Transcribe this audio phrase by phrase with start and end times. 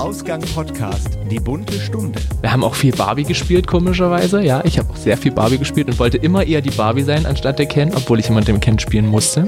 [0.00, 2.18] Ausgang Podcast, die bunte Stunde.
[2.40, 4.42] Wir haben auch viel Barbie gespielt, komischerweise.
[4.42, 7.26] Ja, ich habe auch sehr viel Barbie gespielt und wollte immer eher die Barbie sein,
[7.26, 9.46] anstatt der Ken, obwohl ich immer mit dem Ken spielen musste.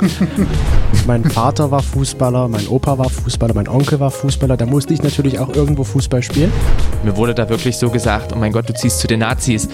[1.06, 4.56] mein Vater war Fußballer, mein Opa war Fußballer, mein Onkel war Fußballer.
[4.56, 6.50] Da musste ich natürlich auch irgendwo Fußball spielen.
[7.04, 9.68] Mir wurde da wirklich so gesagt, oh mein Gott, du ziehst zu den Nazis.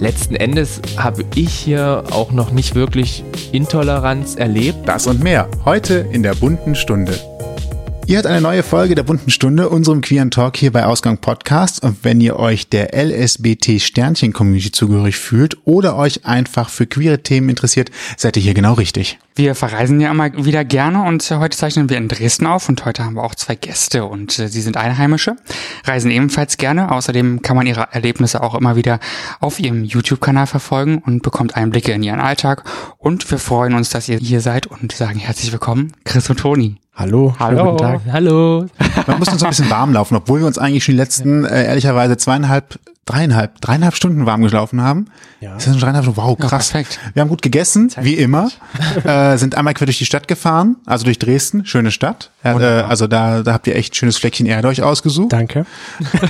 [0.00, 4.88] Letzten Endes habe ich hier auch noch nicht wirklich Intoleranz erlebt.
[4.88, 7.18] Das und mehr heute in der bunten Stunde.
[8.08, 11.82] Ihr hört eine neue Folge der bunten Stunde, unserem Queer Talk hier bei Ausgang Podcast.
[11.82, 17.22] Und wenn ihr euch der LSBT Sternchen Community zugehörig fühlt oder euch einfach für queere
[17.22, 19.18] Themen interessiert, seid ihr hier genau richtig.
[19.34, 23.04] Wir verreisen ja immer wieder gerne und heute zeichnen wir in Dresden auf und heute
[23.04, 25.36] haben wir auch zwei Gäste und äh, sie sind Einheimische,
[25.84, 26.90] reisen ebenfalls gerne.
[26.90, 29.00] Außerdem kann man ihre Erlebnisse auch immer wieder
[29.38, 32.64] auf ihrem YouTube-Kanal verfolgen und bekommt Einblicke in ihren Alltag.
[32.96, 36.78] Und wir freuen uns, dass ihr hier seid und sagen herzlich willkommen, Chris und Toni.
[36.98, 38.00] Hallo, hallo, guten Tag.
[38.10, 38.66] Hallo.
[39.06, 41.66] Man muss uns ein bisschen warm laufen, obwohl wir uns eigentlich schon die letzten, äh,
[41.66, 45.06] ehrlicherweise zweieinhalb, dreieinhalb, dreieinhalb Stunden warm gelaufen haben.
[45.40, 45.54] Ja.
[45.54, 46.20] Das sind dreieinhalb Stunden.
[46.20, 46.72] Wow, krass.
[46.72, 46.82] Ja,
[47.14, 48.50] wir haben gut gegessen, wie immer.
[49.04, 52.32] äh, sind einmal quer durch die Stadt gefahren, also durch Dresden, schöne Stadt.
[52.42, 55.32] Äh, also da, da habt ihr echt ein schönes Fleckchen Erde euch ausgesucht.
[55.32, 55.66] Danke.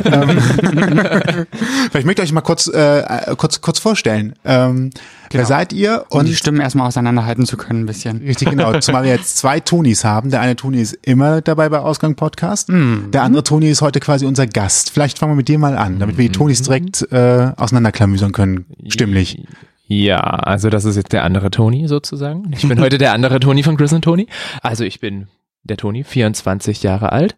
[0.05, 0.39] Ähm,
[1.91, 4.35] Vielleicht möchte ich euch mal kurz, äh, kurz, kurz vorstellen.
[4.45, 4.91] Ähm,
[5.31, 5.41] Genau.
[5.41, 6.05] Wer seid ihr?
[6.09, 8.19] Und um die Stimmen erstmal auseinanderhalten zu können, ein bisschen.
[8.19, 8.79] Richtig, genau.
[8.81, 10.31] Zumal wir jetzt zwei Tonis haben.
[10.31, 12.69] Der eine Toni ist immer dabei bei Ausgang Podcast.
[12.71, 13.11] Mm.
[13.13, 14.91] Der andere Toni ist heute quasi unser Gast.
[14.91, 18.67] Vielleicht fangen wir mit dir mal an, damit wir die Tonis direkt äh, auseinanderklamüsern können,
[18.89, 19.45] stimmlich.
[19.87, 22.51] Ja, also das ist jetzt der andere Toni sozusagen.
[22.53, 24.27] Ich bin heute der andere Toni von Chris und Toni.
[24.63, 25.29] Also ich bin
[25.65, 27.37] der Toni, 24 Jahre alt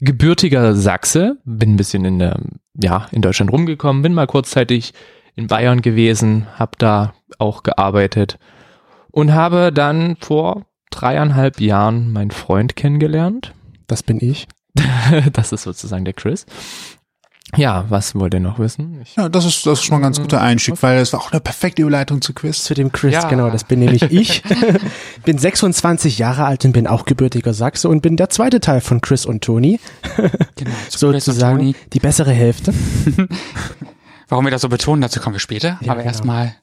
[0.00, 2.40] gebürtiger Sachse, bin ein bisschen in der,
[2.74, 4.92] ja, in Deutschland rumgekommen, bin mal kurzzeitig
[5.36, 8.38] in Bayern gewesen, habe da auch gearbeitet
[9.12, 13.52] und habe dann vor dreieinhalb Jahren meinen Freund kennengelernt.
[13.86, 14.48] Das bin ich.
[15.32, 16.46] das ist sozusagen der Chris.
[17.54, 19.00] Ja, was wollt ihr noch wissen?
[19.02, 21.20] Ich ja, das ist, das ist schon mal ein ganz guter Einstieg, weil das war
[21.20, 22.64] auch eine perfekte Überleitung zu Quiz.
[22.64, 23.28] Zu dem Chris, ja.
[23.28, 24.42] genau, das bin nämlich ich.
[25.24, 29.00] bin 26 Jahre alt und bin auch gebürtiger Sachse und bin der zweite Teil von
[29.00, 29.78] Chris und Toni.
[30.56, 32.74] Genau, sozusagen die bessere Hälfte.
[34.28, 35.78] Warum wir das so betonen, dazu kommen wir später.
[35.80, 36.12] Ja, Aber genau.
[36.12, 36.56] erstmal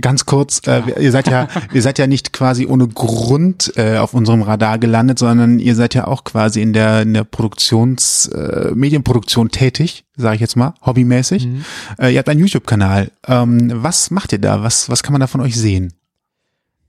[0.00, 4.14] Ganz kurz, äh, ihr seid ja, ihr seid ja nicht quasi ohne Grund äh, auf
[4.14, 8.72] unserem Radar gelandet, sondern ihr seid ja auch quasi in der in der Produktions äh,
[8.74, 11.46] Medienproduktion tätig, sage ich jetzt mal, hobbymäßig.
[11.46, 11.64] Mhm.
[11.98, 13.12] Äh, ihr habt einen YouTube-Kanal.
[13.28, 14.62] Ähm, was macht ihr da?
[14.62, 15.92] Was was kann man da von euch sehen?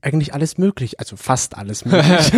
[0.08, 2.32] Eigentlich alles möglich, also fast alles möglich.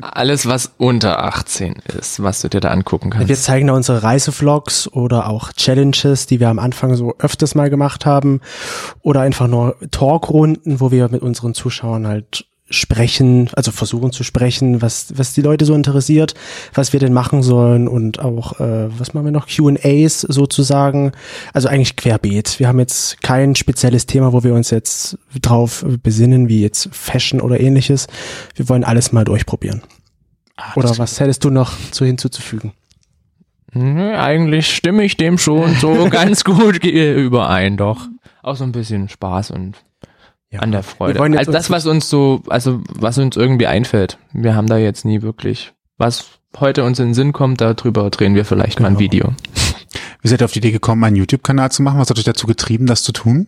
[0.00, 3.28] alles, was unter 18 ist, was du dir da angucken kannst.
[3.28, 7.70] Wir zeigen da unsere Reisevlogs oder auch Challenges, die wir am Anfang so öfters mal
[7.70, 8.40] gemacht haben
[9.02, 14.82] oder einfach nur Talkrunden, wo wir mit unseren Zuschauern halt sprechen, also versuchen zu sprechen,
[14.82, 16.34] was, was die Leute so interessiert,
[16.74, 21.12] was wir denn machen sollen und auch, äh, was machen wir noch, QAs sozusagen,
[21.52, 22.58] also eigentlich querbeet.
[22.58, 27.40] Wir haben jetzt kein spezielles Thema, wo wir uns jetzt drauf besinnen, wie jetzt Fashion
[27.40, 28.06] oder ähnliches.
[28.54, 29.82] Wir wollen alles mal durchprobieren.
[30.56, 32.72] Ah, oder was hättest du noch zu hinzuzufügen?
[33.74, 38.08] Eigentlich stimme ich dem schon so ganz gut überein, doch.
[38.42, 39.76] Auch so ein bisschen Spaß und
[40.50, 40.60] ja.
[40.60, 41.20] an der Freude.
[41.20, 44.18] Also das, was uns so, also was uns irgendwie einfällt.
[44.32, 48.34] Wir haben da jetzt nie wirklich, was heute uns in den Sinn kommt, darüber drehen
[48.34, 48.90] wir vielleicht genau.
[48.90, 49.12] mal ein genau.
[49.12, 49.32] Video.
[50.20, 52.00] Wie seid ihr auf die Idee gekommen, einen YouTube-Kanal zu machen?
[52.00, 53.46] Was hat euch dazu getrieben, das zu tun?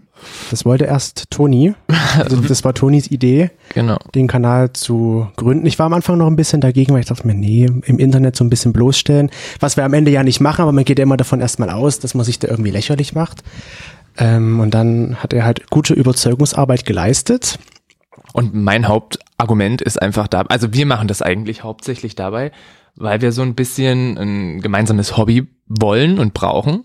[0.51, 1.75] Das wollte erst Toni.
[2.17, 3.99] Also das war Tonis Idee, genau.
[4.15, 5.67] den Kanal zu gründen.
[5.67, 8.37] Ich war am Anfang noch ein bisschen dagegen, weil ich dachte mir, nee, im Internet
[8.37, 9.31] so ein bisschen bloßstellen.
[9.59, 11.99] Was wir am Ende ja nicht machen, aber man geht ja immer davon erstmal aus,
[11.99, 13.43] dass man sich da irgendwie lächerlich macht.
[14.21, 17.59] Ähm, und dann hat er halt gute Überzeugungsarbeit geleistet.
[18.33, 22.53] Und mein Hauptargument ist einfach da, also wir machen das eigentlich hauptsächlich dabei,
[22.95, 26.85] weil wir so ein bisschen ein gemeinsames Hobby wollen und brauchen.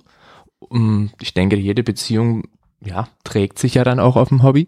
[1.21, 2.45] Ich denke, jede Beziehung,
[2.83, 4.67] ja, trägt sich ja dann auch auf dem Hobby.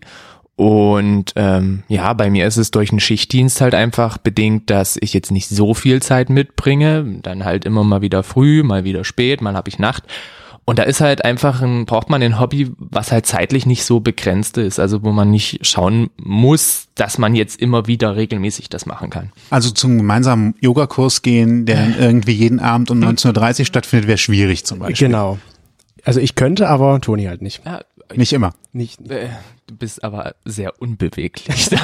[0.55, 5.13] Und ähm, ja, bei mir ist es durch einen Schichtdienst halt einfach bedingt, dass ich
[5.13, 7.19] jetzt nicht so viel Zeit mitbringe.
[7.21, 10.03] Dann halt immer mal wieder früh, mal wieder spät, mal habe ich Nacht.
[10.69, 14.01] Und da ist halt einfach ein, braucht man ein Hobby, was halt zeitlich nicht so
[14.01, 18.85] begrenzt ist, also wo man nicht schauen muss, dass man jetzt immer wieder regelmäßig das
[18.85, 19.31] machen kann.
[19.49, 24.65] Also zum gemeinsamen Yogakurs gehen, der irgendwie jeden Abend um 19.30 Uhr stattfindet, wäre schwierig
[24.65, 25.07] zum Beispiel.
[25.07, 25.37] Genau.
[26.03, 27.61] Also ich könnte, aber Toni halt nicht.
[27.65, 27.79] Ja,
[28.15, 28.53] Nicht immer.
[28.73, 29.29] Nicht, Äh,
[29.69, 31.69] Du bist aber sehr unbeweglich.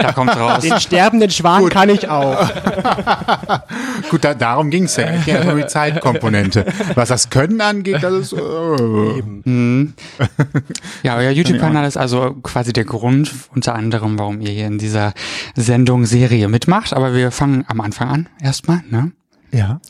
[0.00, 0.62] Da kommt raus.
[0.62, 2.48] den sterbenden Schwan kann ich auch.
[4.10, 5.06] Gut, da, darum ging's ja.
[5.06, 6.66] Einfach um die Zeitkomponente.
[6.94, 8.32] Was das Können angeht, das ist.
[8.32, 9.94] Äh, Mhm.
[11.02, 15.12] Ja, euer YouTube-Kanal ist also quasi der Grund, unter anderem, warum ihr hier in dieser
[15.54, 16.92] Sendung Serie mitmacht.
[16.92, 19.12] Aber wir fangen am Anfang an, erstmal, ne?
[19.52, 19.80] ja.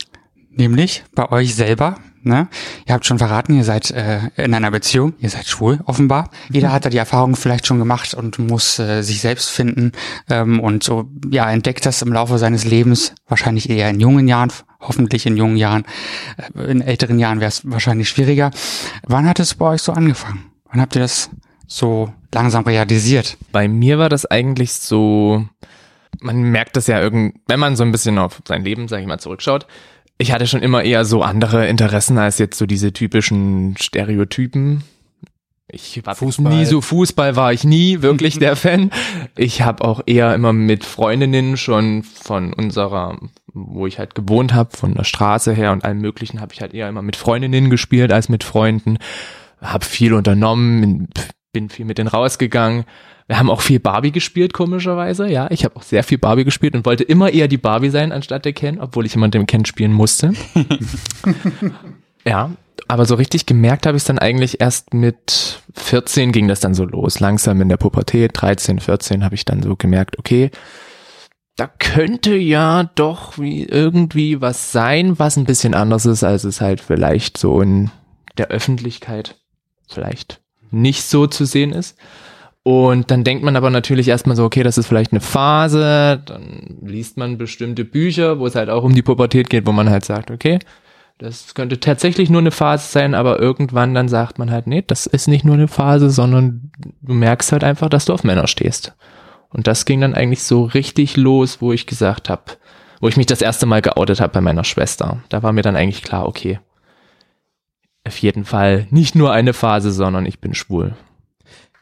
[0.51, 1.97] Nämlich bei euch selber.
[2.25, 2.47] Ne?
[2.87, 6.31] Ihr habt schon verraten, ihr seid äh, in einer Beziehung, ihr seid schwul, offenbar.
[6.49, 9.91] Jeder hat da die Erfahrung vielleicht schon gemacht und muss äh, sich selbst finden
[10.27, 14.51] ähm, und so ja entdeckt das im Laufe seines Lebens, wahrscheinlich eher in jungen Jahren,
[14.79, 15.83] hoffentlich in jungen Jahren.
[16.55, 18.49] Äh, in älteren Jahren wäre es wahrscheinlich schwieriger.
[19.03, 20.45] Wann hat es bei euch so angefangen?
[20.71, 21.29] Wann habt ihr das
[21.67, 23.37] so langsam realisiert?
[23.51, 25.45] Bei mir war das eigentlich so,
[26.21, 29.05] man merkt das ja irgend, wenn man so ein bisschen auf sein Leben, sag ich
[29.05, 29.67] mal, zurückschaut.
[30.17, 34.83] Ich hatte schon immer eher so andere Interessen als jetzt so diese typischen Stereotypen.
[35.67, 36.55] Ich war Fußball.
[36.55, 38.91] nie so Fußball war ich nie wirklich der Fan.
[39.35, 43.19] Ich habe auch eher immer mit Freundinnen schon von unserer,
[43.53, 46.73] wo ich halt gewohnt habe, von der Straße her und allem Möglichen, habe ich halt
[46.73, 48.99] eher immer mit Freundinnen gespielt als mit Freunden.
[49.59, 51.09] Hab viel unternommen,
[51.51, 52.85] bin viel mit denen rausgegangen.
[53.27, 55.27] Wir haben auch viel Barbie gespielt, komischerweise.
[55.27, 58.11] Ja, ich habe auch sehr viel Barbie gespielt und wollte immer eher die Barbie sein
[58.11, 60.33] anstatt der Ken, obwohl ich immer den Ken spielen musste.
[62.25, 62.51] ja,
[62.87, 66.75] aber so richtig gemerkt habe ich es dann eigentlich erst mit 14 ging das dann
[66.75, 67.19] so los.
[67.19, 70.51] Langsam in der Pubertät, 13, 14 habe ich dann so gemerkt, okay,
[71.55, 76.61] da könnte ja doch wie irgendwie was sein, was ein bisschen anders ist, als es
[76.61, 77.89] halt vielleicht so in
[78.37, 79.35] der Öffentlichkeit
[79.87, 81.97] vielleicht nicht so zu sehen ist.
[82.67, 86.79] Und dann denkt man aber natürlich erstmal so, okay, das ist vielleicht eine Phase, dann
[86.81, 90.03] liest man bestimmte Bücher, wo es halt auch um die Pubertät geht, wo man halt
[90.03, 90.57] sagt, okay,
[91.19, 95.05] das könnte tatsächlich nur eine Phase sein, aber irgendwann dann sagt man halt, nee, das
[95.05, 96.71] ist nicht nur eine Phase, sondern
[97.03, 98.95] du merkst halt einfach, dass du auf Männer stehst.
[99.49, 102.53] Und das ging dann eigentlich so richtig los, wo ich gesagt habe,
[102.99, 105.19] wo ich mich das erste Mal geoutet habe bei meiner Schwester.
[105.29, 106.59] Da war mir dann eigentlich klar, okay,
[108.07, 110.95] auf jeden Fall nicht nur eine Phase, sondern ich bin schwul.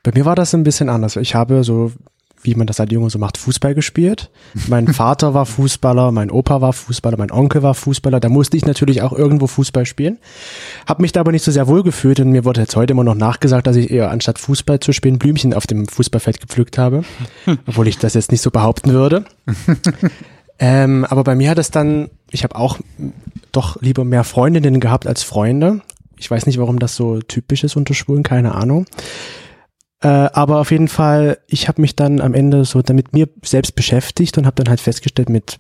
[0.04, 1.16] Bei mir war das ein bisschen anders.
[1.16, 1.94] Ich habe so,
[2.42, 4.30] wie man das als Junge so macht, Fußball gespielt.
[4.68, 8.20] Mein Vater war Fußballer, mein Opa war Fußballer, mein Onkel war Fußballer.
[8.20, 10.20] Da musste ich natürlich auch irgendwo Fußball spielen.
[10.86, 13.06] Hab mich da aber nicht so sehr wohl gefühlt und mir wurde jetzt heute immer
[13.06, 17.04] noch nachgesagt, dass ich eher anstatt Fußball zu spielen Blümchen auf dem Fußballfeld gepflückt habe.
[17.66, 19.24] Obwohl ich das jetzt nicht so behaupten würde.
[20.60, 22.78] ähm, aber bei mir hat es dann, ich habe auch
[23.54, 25.80] doch lieber mehr Freundinnen gehabt als Freunde.
[26.18, 28.86] Ich weiß nicht, warum das so typisch ist unter Schwulen, keine Ahnung.
[30.04, 33.74] Äh, aber auf jeden Fall, ich habe mich dann am Ende so damit mir selbst
[33.74, 35.58] beschäftigt und habe dann halt festgestellt mit,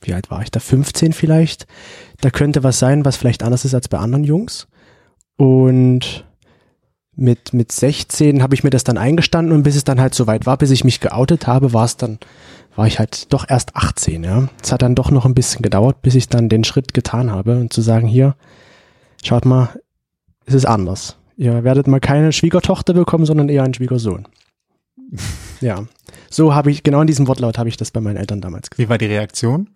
[0.00, 1.68] wie alt war ich da, 15 vielleicht,
[2.20, 4.66] da könnte was sein, was vielleicht anders ist als bei anderen Jungs.
[5.36, 6.26] Und
[7.14, 10.26] mit, mit 16 habe ich mir das dann eingestanden und bis es dann halt so
[10.26, 12.18] weit war, bis ich mich geoutet habe, war es dann,
[12.74, 14.48] war ich halt doch erst 18, ja.
[14.60, 17.56] Es hat dann doch noch ein bisschen gedauert, bis ich dann den Schritt getan habe
[17.56, 18.34] und zu sagen, hier,
[19.22, 19.68] schaut mal,
[20.44, 21.16] es ist anders.
[21.36, 24.26] Ihr werdet mal keine Schwiegertochter bekommen, sondern eher einen Schwiegersohn.
[25.60, 25.84] ja.
[26.30, 28.78] So habe ich, genau in diesem Wortlaut habe ich das bei meinen Eltern damals gesagt.
[28.78, 29.70] Wie war die Reaktion?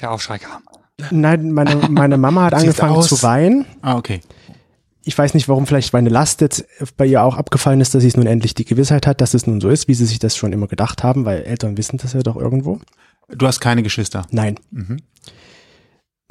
[0.00, 0.62] Der Aufschrei kam.
[1.10, 3.66] Nein, meine, meine Mama hat angefangen zu weinen.
[3.82, 4.20] Ah, okay.
[5.04, 6.66] Ich weiß nicht, warum vielleicht meine Last jetzt
[6.96, 9.46] bei ihr auch abgefallen ist, dass sie es nun endlich die Gewissheit hat, dass es
[9.46, 12.12] nun so ist, wie sie sich das schon immer gedacht haben, weil Eltern wissen das
[12.12, 12.80] ja doch irgendwo.
[13.28, 14.26] Du hast keine Geschwister.
[14.30, 14.56] Nein.
[14.70, 14.98] Mhm.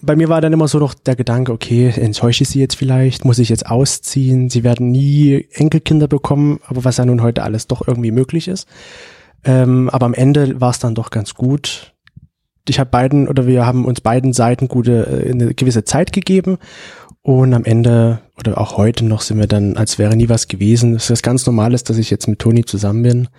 [0.01, 3.25] Bei mir war dann immer so noch der Gedanke, okay, enttäusche ich sie jetzt vielleicht,
[3.25, 7.65] muss ich jetzt ausziehen, sie werden nie Enkelkinder bekommen, aber was ja nun heute alles
[7.65, 8.67] doch irgendwie möglich ist.
[9.44, 11.95] Ähm, aber am Ende war es dann doch ganz gut.
[12.67, 16.60] Ich habe beiden oder wir haben uns beiden Seiten gute äh, eine gewisse Zeit gegeben
[17.24, 20.95] und am Ende oder auch heute noch sind wir dann, als wäre nie was gewesen.
[20.95, 23.29] Es ist ganz normal ist, dass ich jetzt mit Toni zusammen bin.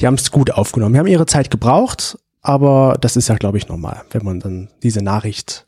[0.00, 0.94] Die haben es gut aufgenommen.
[0.94, 4.68] Wir haben ihre Zeit gebraucht, aber das ist ja, glaube ich, normal, wenn man dann
[4.82, 5.66] diese Nachricht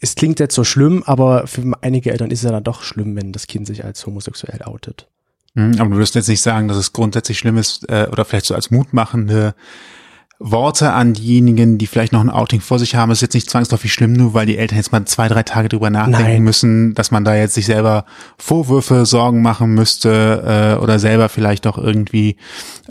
[0.00, 3.16] es klingt jetzt so schlimm, aber für einige Eltern ist es ja dann doch schlimm,
[3.16, 5.08] wenn das Kind sich als homosexuell outet.
[5.54, 8.46] Mhm, Aber du wirst jetzt nicht sagen, dass es grundsätzlich schlimm ist, äh, oder vielleicht
[8.46, 9.54] so als mutmachende
[10.42, 13.10] Worte an diejenigen, die vielleicht noch ein Outing vor sich haben.
[13.10, 15.68] Es ist jetzt nicht zwangsläufig schlimm, nur weil die Eltern jetzt mal zwei, drei Tage
[15.68, 16.42] drüber nachdenken Nein.
[16.42, 18.06] müssen, dass man da jetzt sich selber
[18.38, 22.36] Vorwürfe, Sorgen machen müsste äh, oder selber vielleicht auch irgendwie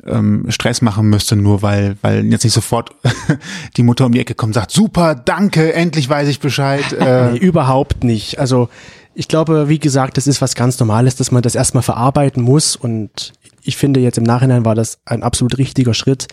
[0.06, 2.92] ähm, Stress machen müsste, nur weil, weil jetzt nicht sofort
[3.78, 6.86] die Mutter um die Ecke kommt und sagt, super, danke, endlich weiß ich Bescheid.
[7.00, 8.40] Äh, Nee, überhaupt nicht.
[8.40, 8.70] Also
[9.16, 12.76] ich glaube, wie gesagt, das ist was ganz Normales, dass man das erstmal verarbeiten muss
[12.76, 16.28] und ich finde jetzt im Nachhinein war das ein absolut richtiger Schritt,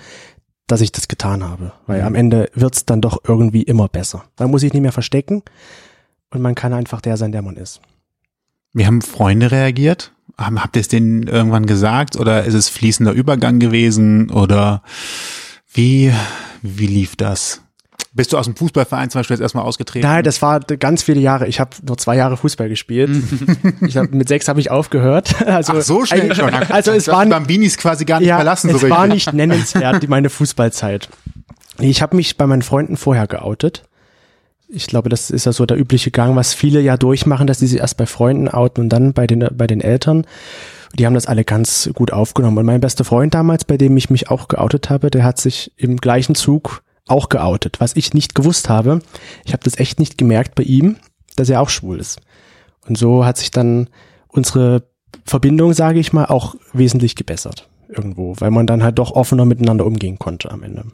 [0.67, 1.73] dass ich das getan habe.
[1.87, 4.25] Weil am Ende wird's dann doch irgendwie immer besser.
[4.39, 5.43] Man muss sich nicht mehr verstecken
[6.31, 7.81] und man kann einfach der sein, der man ist.
[8.73, 10.13] Wie haben Freunde reagiert?
[10.37, 14.83] Habt ihr es denen irgendwann gesagt oder ist es fließender Übergang gewesen oder
[15.73, 16.13] wie,
[16.63, 17.63] wie lief das?
[18.17, 20.07] Bist du aus dem Fußballverein zum Beispiel jetzt erstmal ausgetreten?
[20.07, 21.47] Nein, das war ganz viele Jahre.
[21.49, 23.11] Ich habe nur zwei Jahre Fußball gespielt.
[23.87, 25.35] ich hab, mit sechs habe ich aufgehört.
[25.47, 26.51] Also, Ach, so schnell schon.
[26.71, 28.71] Also es war Bambinis quasi gar nicht ja, verlassen.
[28.71, 29.27] es so war richtig.
[29.27, 31.09] nicht nennenswert, meine Fußballzeit.
[31.79, 33.85] Ich habe mich bei meinen Freunden vorher geoutet.
[34.69, 37.67] Ich glaube, das ist ja so der übliche Gang, was viele ja durchmachen, dass die
[37.67, 40.27] sich erst bei Freunden outen und dann bei den, bei den Eltern.
[40.95, 42.59] Die haben das alle ganz gut aufgenommen.
[42.59, 45.73] Und mein bester Freund damals, bei dem ich mich auch geoutet habe, der hat sich
[45.77, 49.01] im gleichen Zug auch geoutet, was ich nicht gewusst habe.
[49.45, 50.97] Ich habe das echt nicht gemerkt bei ihm,
[51.37, 52.21] dass er auch schwul ist.
[52.87, 53.89] Und so hat sich dann
[54.29, 54.89] unsere
[55.25, 59.87] Verbindung, sage ich mal, auch wesentlich gebessert irgendwo, weil man dann halt doch offener miteinander
[59.87, 60.85] umgehen konnte am Ende.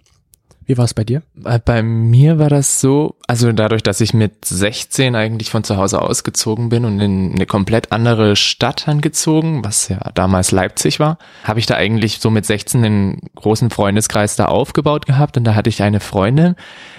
[0.67, 1.23] Wie war es bei dir?
[1.45, 5.77] Äh, Bei mir war das so, also dadurch, dass ich mit 16 eigentlich von zu
[5.77, 11.19] Hause ausgezogen bin und in eine komplett andere Stadt angezogen, was ja damals Leipzig war,
[11.45, 15.55] habe ich da eigentlich so mit 16 einen großen Freundeskreis da aufgebaut gehabt und da
[15.55, 16.55] hatte ich eine Freundin,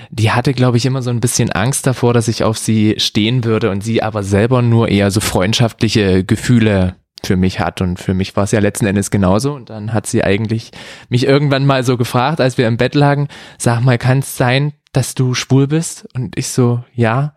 [0.10, 3.43] die hatte, glaube ich, immer so ein bisschen Angst davor, dass ich auf sie stehen
[3.43, 7.82] würde und sie aber selber nur eher so freundschaftliche Gefühle für mich hat.
[7.82, 9.53] Und für mich war es ja letzten Endes genauso.
[9.53, 10.72] Und dann hat sie eigentlich
[11.10, 13.27] mich irgendwann mal so gefragt, als wir im Bett lagen,
[13.58, 16.08] sag mal, kann es sein, dass du schwul bist?
[16.13, 17.34] Und ich so, ja.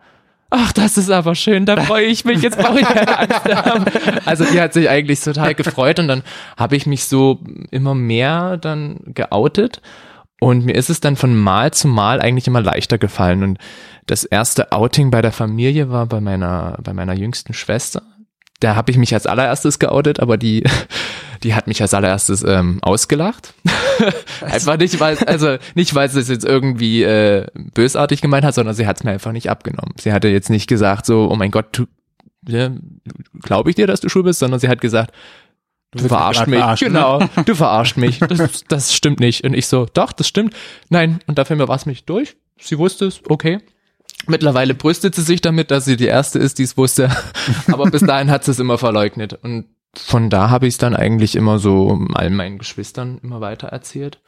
[0.49, 3.85] Ach, das ist aber schön, da freue ich mich, jetzt brauche ich keine Angst haben.
[4.25, 5.99] Also die hat sich eigentlich total gefreut.
[5.99, 6.23] Und dann
[6.55, 9.81] habe ich mich so immer mehr dann geoutet.
[10.39, 13.43] Und mir ist es dann von Mal zu Mal eigentlich immer leichter gefallen.
[13.43, 13.57] Und
[14.05, 18.03] das erste Outing bei der Familie war bei meiner, bei meiner jüngsten Schwester
[18.59, 20.63] da habe ich mich als allererstes geoutet, aber die,
[21.43, 23.53] die hat mich als allererstes ähm, ausgelacht.
[24.41, 28.75] einfach nicht, weil, also nicht, weil sie es jetzt irgendwie äh, bösartig gemeint hat, sondern
[28.75, 29.93] sie hat es mir einfach nicht abgenommen.
[29.99, 31.85] Sie hatte jetzt nicht gesagt so, oh mein Gott, du,
[32.47, 32.71] ja,
[33.41, 35.13] glaube ich dir, dass du schwul bist, sondern sie hat gesagt,
[35.91, 38.19] du, willst verarscht mich verarschen, genau, du verarscht mich.
[38.19, 39.43] Das, das stimmt nicht.
[39.43, 40.55] Und ich so, doch, das stimmt.
[40.89, 42.37] Nein, und dafür war es mich durch.
[42.59, 43.59] Sie wusste es, okay.
[44.27, 47.09] Mittlerweile brüstet sie sich damit, dass sie die erste ist, die es wusste.
[47.71, 49.33] Aber bis dahin hat sie es immer verleugnet.
[49.33, 53.67] Und von da habe ich es dann eigentlich immer so all meinen Geschwistern immer weiter
[53.69, 54.19] erzählt.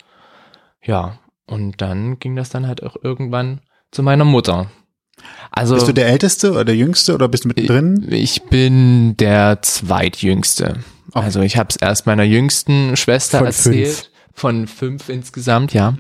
[0.84, 4.70] Ja, und dann ging das dann halt auch irgendwann zu meiner Mutter.
[5.52, 8.08] Also Bist du der Älteste oder der Jüngste oder bist du mittendrin?
[8.10, 10.78] ich bin der zweitjüngste.
[11.12, 11.26] Okay.
[11.26, 13.88] Also ich habe es erst meiner jüngsten Schwester Von erzählt.
[13.88, 14.10] fünf.
[14.34, 15.96] Von fünf insgesamt, ja.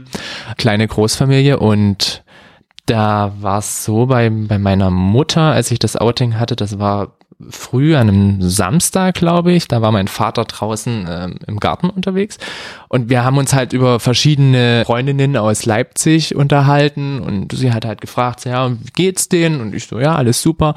[0.58, 2.24] Kleine Großfamilie und
[2.90, 7.14] da war es so bei, bei meiner Mutter, als ich das Outing hatte, das war
[7.50, 9.68] früh an einem Samstag, glaube ich.
[9.70, 12.38] Da war mein Vater draußen ähm, im Garten unterwegs
[12.90, 18.02] und wir haben uns halt über verschiedene Freundinnen aus Leipzig unterhalten und sie hat halt
[18.02, 19.62] gefragt, ja, wie geht's denen?
[19.62, 20.76] Und ich so, ja, alles super.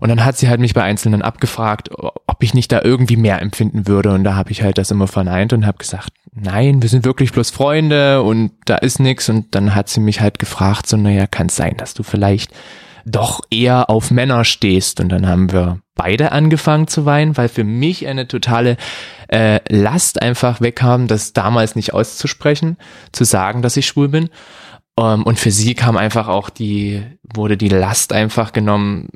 [0.00, 3.42] Und dann hat sie halt mich bei Einzelnen abgefragt, ob ich nicht da irgendwie mehr
[3.42, 6.88] empfinden würde und da habe ich halt das immer verneint und habe gesagt, nein, wir
[6.88, 10.86] sind wirklich bloß Freunde und da ist nix und dann hat sie mich halt gefragt,
[10.86, 12.52] so, naja, kann es sein, dass du vielleicht
[13.04, 15.00] doch eher auf Männer stehst.
[15.00, 18.76] Und dann haben wir beide angefangen zu weinen, weil für mich eine totale
[19.28, 22.76] äh, Last einfach wegkam, das damals nicht auszusprechen,
[23.12, 24.28] zu sagen, dass ich schwul bin.
[24.98, 29.08] Ähm, und für sie kam einfach auch die, wurde die Last einfach genommen,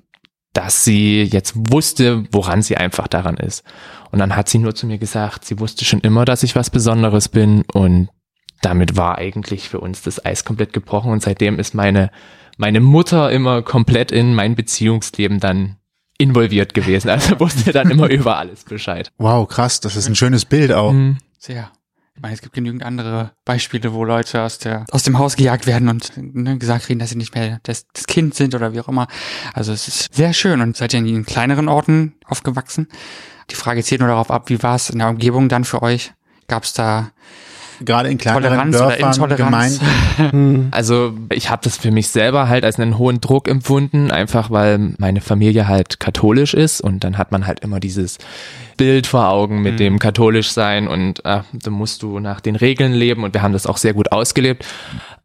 [0.53, 3.65] dass sie jetzt wusste, woran sie einfach daran ist.
[4.11, 6.71] Und dann hat sie nur zu mir gesagt, sie wusste schon immer, dass ich was
[6.71, 8.09] Besonderes bin und
[8.61, 12.11] damit war eigentlich für uns das Eis komplett gebrochen und seitdem ist meine
[12.59, 15.77] meine Mutter immer komplett in mein Beziehungsleben dann
[16.19, 17.09] involviert gewesen.
[17.09, 19.11] Also wusste dann immer über alles Bescheid.
[19.19, 20.93] Wow, krass, das ist ein schönes Bild auch.
[20.93, 21.19] Mhm.
[21.39, 21.71] Sehr.
[22.15, 25.67] Ich meine, es gibt genügend andere Beispiele, wo Leute aus der aus dem Haus gejagt
[25.67, 28.81] werden und ne, gesagt kriegen, dass sie nicht mehr das, das Kind sind oder wie
[28.81, 29.09] auch immer.
[29.55, 32.89] Also es ist sehr schön und seid ihr in kleineren Orten aufgewachsen.
[33.51, 36.13] Die Frage zielt nur darauf ab, wie war es in der Umgebung dann für euch?
[36.49, 37.13] Gab es da
[37.85, 39.81] Gerade in kleineren Toleranz oder Dörfern, Intoleranz?
[40.19, 40.69] Gemeinden.
[40.73, 44.95] Also ich habe das für mich selber halt als einen hohen Druck empfunden, einfach weil
[44.99, 48.19] meine Familie halt katholisch ist und dann hat man halt immer dieses
[48.77, 49.79] Bild vor Augen mit Mhm.
[49.79, 53.53] dem katholisch sein und äh, da musst du nach den Regeln leben und wir haben
[53.53, 54.65] das auch sehr gut ausgelebt.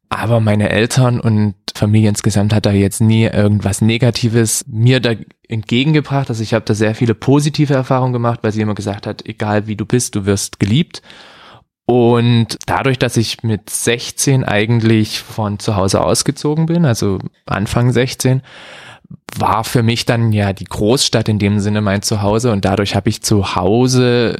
[0.09, 5.11] Aber meine Eltern und Familie insgesamt hat da jetzt nie irgendwas Negatives mir da
[5.49, 6.29] entgegengebracht.
[6.29, 9.67] Also ich habe da sehr viele positive Erfahrungen gemacht, weil sie immer gesagt hat, egal
[9.67, 11.01] wie du bist, du wirst geliebt.
[11.89, 18.41] Und dadurch, dass ich mit 16 eigentlich von zu Hause ausgezogen bin, also Anfang 16,
[19.37, 23.07] war für mich dann ja die Großstadt in dem Sinne mein Zuhause und dadurch habe
[23.07, 24.37] ich zu Hause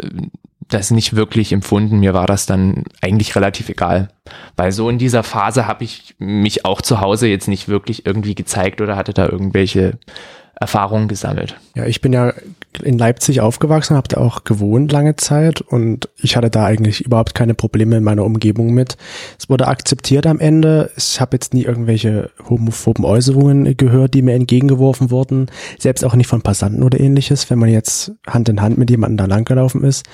[0.68, 2.00] das nicht wirklich empfunden.
[2.00, 4.10] Mir war das dann eigentlich relativ egal,
[4.58, 8.36] weil so in dieser Phase habe ich mich auch zu Hause jetzt nicht wirklich irgendwie
[8.36, 9.98] gezeigt oder hatte da irgendwelche
[10.60, 11.56] Erfahrungen gesammelt.
[11.76, 12.34] Ja, ich bin ja
[12.84, 17.34] in Leipzig aufgewachsen, habe da auch gewohnt lange Zeit und ich hatte da eigentlich überhaupt
[17.34, 18.98] keine Probleme in meiner Umgebung mit.
[19.40, 20.92] Es wurde akzeptiert am Ende.
[20.96, 25.48] Ich habe jetzt nie irgendwelche homophoben Äußerungen gehört, die mir entgegengeworfen wurden.
[25.80, 29.18] Selbst auch nicht von Passanten oder ähnliches, wenn man jetzt Hand in Hand mit jemandem
[29.18, 30.06] da langgelaufen ist.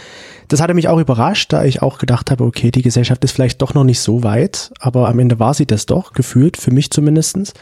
[0.47, 3.61] Das hatte mich auch überrascht, da ich auch gedacht habe, okay, die Gesellschaft ist vielleicht
[3.61, 6.91] doch noch nicht so weit, aber am Ende war sie das doch, gefühlt, für mich
[6.91, 7.53] zumindestens.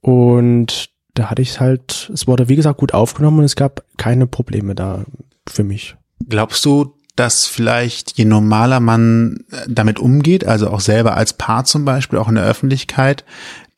[0.00, 4.26] Und da hatte ich halt, es wurde wie gesagt gut aufgenommen und es gab keine
[4.26, 5.04] Probleme da
[5.48, 5.96] für mich.
[6.28, 11.64] Glaubst du, dass vielleicht je normaler man äh, damit umgeht, also auch selber als Paar
[11.64, 13.24] zum Beispiel, auch in der Öffentlichkeit,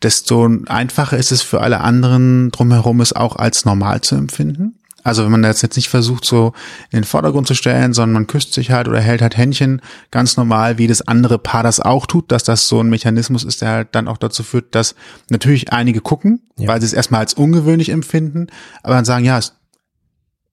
[0.03, 4.79] desto einfacher ist es für alle anderen drumherum, es auch als normal zu empfinden?
[5.07, 6.53] Also wenn man das jetzt nicht versucht, so
[6.91, 10.37] in den Vordergrund zu stellen, sondern man küsst sich halt oder hält halt Händchen ganz
[10.37, 13.69] normal, wie das andere Paar das auch tut, dass das so ein Mechanismus ist, der
[13.69, 14.97] halt dann auch dazu führt, dass
[15.31, 16.67] natürlich einige gucken, ja.
[16.67, 18.49] weil sie es erstmal als ungewöhnlich empfinden,
[18.83, 19.55] aber dann sagen, ja, es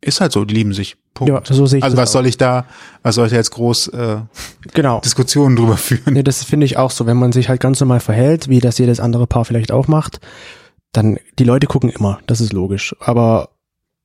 [0.02, 0.98] ist halt so, die lieben sich.
[1.16, 1.34] Punkt.
[1.34, 2.14] Ja, so sehe ich Also was auch.
[2.14, 2.68] soll ich da,
[3.02, 4.18] was soll ich da jetzt groß äh,
[4.72, 5.00] genau.
[5.00, 6.14] Diskussionen drüber führen?
[6.14, 8.78] Nee, das finde ich auch so, wenn man sich halt ganz normal verhält, wie das
[8.78, 10.20] jedes andere Paar vielleicht auch macht,
[10.92, 12.96] dann die Leute gucken immer, das ist logisch.
[13.00, 13.50] Aber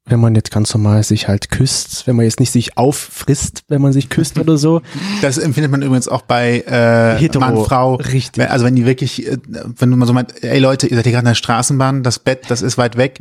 [0.09, 3.83] wenn man jetzt ganz normal sich halt küsst, wenn man jetzt nicht sich auffrisst, wenn
[3.83, 4.83] man sich küsst oder so.
[5.23, 7.95] Das empfindet man übrigens auch bei äh, Hetero, Mann, Frau.
[7.97, 8.49] Richtig.
[8.51, 11.25] Also wenn die wirklich, äh, wenn mal so meint, ey Leute, ihr seid hier gerade
[11.27, 13.19] in der Straßenbahn, das Bett, das ist weit weg.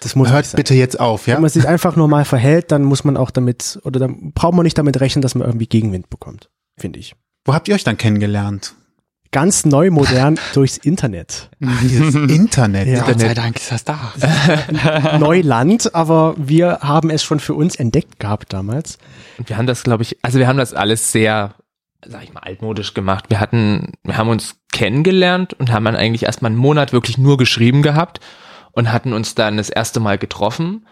[0.00, 1.34] Das muss Hört bitte jetzt auf, ja?
[1.34, 4.62] Wenn man sich einfach normal verhält, dann muss man auch damit, oder dann braucht man
[4.62, 7.14] nicht damit rechnen, dass man irgendwie Gegenwind bekommt, finde ich.
[7.44, 8.74] Wo habt ihr euch dann kennengelernt?
[9.30, 11.50] Ganz neu modern durchs Internet.
[11.60, 12.88] Das Internet.
[12.88, 13.02] Ja.
[13.04, 14.12] Gott sei Dank ist das da.
[15.18, 18.98] Neuland, aber wir haben es schon für uns entdeckt gehabt damals.
[19.38, 21.54] Und wir haben das, glaube ich, also wir haben das alles sehr,
[22.06, 23.26] sag ich mal, altmodisch gemacht.
[23.28, 27.36] Wir hatten, wir haben uns kennengelernt und haben dann eigentlich erstmal einen Monat wirklich nur
[27.36, 28.20] geschrieben gehabt
[28.72, 30.86] und hatten uns dann das erste Mal getroffen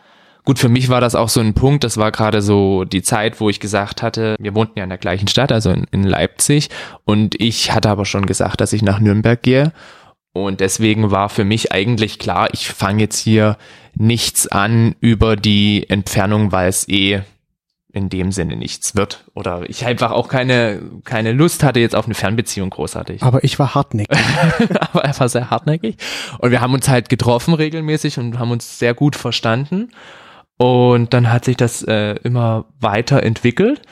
[0.47, 3.41] Gut, für mich war das auch so ein Punkt, das war gerade so die Zeit,
[3.41, 6.71] wo ich gesagt hatte, wir wohnten ja in der gleichen Stadt, also in, in Leipzig,
[7.05, 9.73] und ich hatte aber schon gesagt, dass ich nach Nürnberg gehe.
[10.33, 13.57] Und deswegen war für mich eigentlich klar, ich fange jetzt hier
[13.97, 17.23] nichts an über die Entfernung, weil es eh
[17.93, 19.25] in dem Sinne nichts wird.
[19.35, 23.23] Oder ich einfach auch keine, keine Lust hatte jetzt auf eine Fernbeziehung großartig.
[23.25, 24.17] Aber ich war hartnäckig.
[24.93, 25.97] Aber er war sehr hartnäckig.
[26.39, 29.89] Und wir haben uns halt getroffen regelmäßig und haben uns sehr gut verstanden.
[30.59, 33.83] Und dann hat sich das äh, immer weiter entwickelt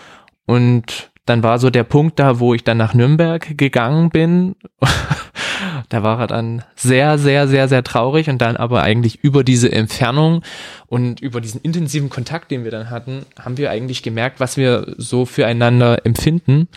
[0.47, 4.57] und dann war so der Punkt da, wo ich dann nach Nürnberg gegangen bin.
[5.89, 9.73] da war er dann sehr, sehr, sehr, sehr traurig und dann aber eigentlich über diese
[9.73, 10.43] Entfernung
[10.87, 14.95] und über diesen intensiven Kontakt, den wir dann hatten, haben wir eigentlich gemerkt, was wir
[14.99, 16.69] so füreinander empfinden.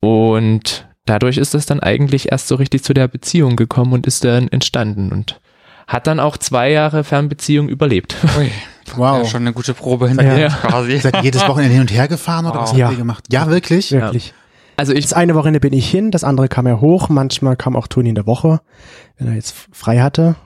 [0.00, 4.24] Und dadurch ist es dann eigentlich erst so richtig zu der Beziehung gekommen und ist
[4.24, 5.40] dann entstanden und
[5.86, 8.16] hat dann auch zwei Jahre Fernbeziehung überlebt.
[8.36, 8.50] Ui.
[8.96, 9.22] Wow.
[9.22, 10.48] Ja, schon eine gute Probe hinterher ja.
[10.48, 10.98] quasi.
[11.00, 12.62] Seid ihr jedes Wochenende hin und her gefahren oder wow.
[12.62, 12.90] was habt ja.
[12.90, 13.24] ihr gemacht?
[13.30, 13.92] Ja, wirklich?
[13.92, 14.34] Wirklich.
[14.76, 17.76] Also ich, das eine Wochenende bin ich hin, das andere kam er hoch, manchmal kam
[17.76, 18.60] auch Toni in der Woche,
[19.16, 20.36] wenn er jetzt frei hatte.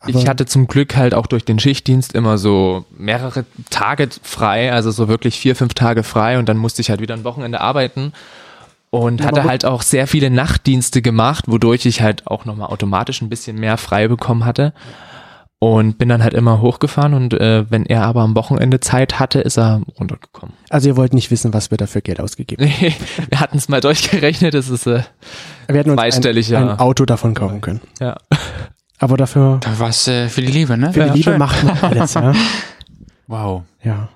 [0.00, 4.72] Aber ich hatte zum Glück halt auch durch den Schichtdienst immer so mehrere Tage frei,
[4.72, 7.60] also so wirklich vier, fünf Tage frei und dann musste ich halt wieder ein Wochenende
[7.60, 8.12] arbeiten
[8.90, 13.28] und hatte halt auch sehr viele Nachtdienste gemacht, wodurch ich halt auch nochmal automatisch ein
[13.28, 14.72] bisschen mehr frei bekommen hatte.
[15.60, 19.40] Und bin dann halt immer hochgefahren und äh, wenn er aber am Wochenende Zeit hatte,
[19.40, 20.54] ist er runtergekommen.
[20.70, 22.76] Also ihr wollt nicht wissen, was wir dafür Geld ausgegeben haben.
[22.80, 22.94] Nee,
[23.28, 25.02] wir hatten es mal durchgerechnet, das ist äh,
[25.66, 27.80] wir hätten uns ein, ein Auto davon kaufen können.
[27.98, 28.16] Ja.
[29.00, 29.58] Aber dafür.
[29.60, 30.92] Da war es äh, für die Liebe, ne?
[30.92, 31.38] Für ja, die Liebe schön.
[31.38, 32.32] macht man alles, ja.
[33.26, 33.64] Wow.
[33.82, 34.08] Ja.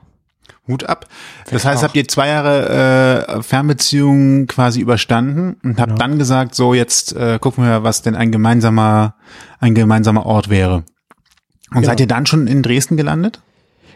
[0.66, 1.06] Hut ab.
[1.50, 1.88] Das heißt, auch.
[1.88, 5.98] habt ihr zwei Jahre äh, Fernbeziehungen quasi überstanden und habt genau.
[5.98, 9.16] dann gesagt, so jetzt äh, gucken wir, was denn ein gemeinsamer,
[9.58, 10.84] ein gemeinsamer Ort wäre.
[11.72, 11.86] Und genau.
[11.88, 13.40] seid ihr dann schon in Dresden gelandet?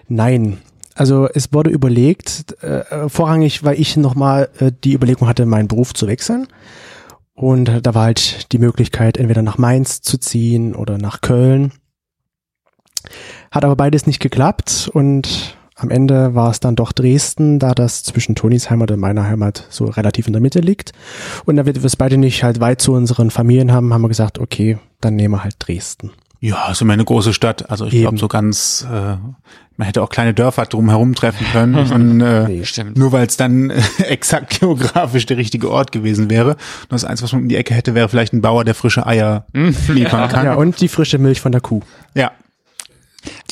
[0.08, 0.58] Nein.
[0.94, 5.92] Also es wurde überlegt, äh, vorrangig, weil ich nochmal äh, die Überlegung hatte, meinen Beruf
[5.92, 6.48] zu wechseln.
[7.34, 11.72] Und da war halt die Möglichkeit, entweder nach Mainz zu ziehen oder nach Köln.
[13.50, 18.02] Hat aber beides nicht geklappt und am Ende war es dann doch Dresden, da das
[18.02, 20.92] zwischen Tonis Heimat und meiner Heimat so relativ in der Mitte liegt.
[21.44, 24.38] Und da wir es beide nicht halt weit zu unseren Familien haben, haben wir gesagt,
[24.38, 26.12] okay, dann nehmen wir halt Dresden.
[26.40, 27.70] Ja, ist immer eine große Stadt.
[27.70, 29.16] Also ich glaube so ganz, äh,
[29.77, 31.75] man hätte auch kleine Dörfer drumherum treffen können.
[31.92, 32.96] Und, äh, nee, stimmt.
[32.96, 36.51] Nur weil es dann äh, exakt geografisch der richtige Ort gewesen wäre.
[36.51, 39.07] Und das Eins, was man in die Ecke hätte, wäre vielleicht ein Bauer, der frische
[39.07, 40.44] Eier liefern kann.
[40.44, 41.81] Ja, und die frische Milch von der Kuh.
[42.14, 42.33] Ja.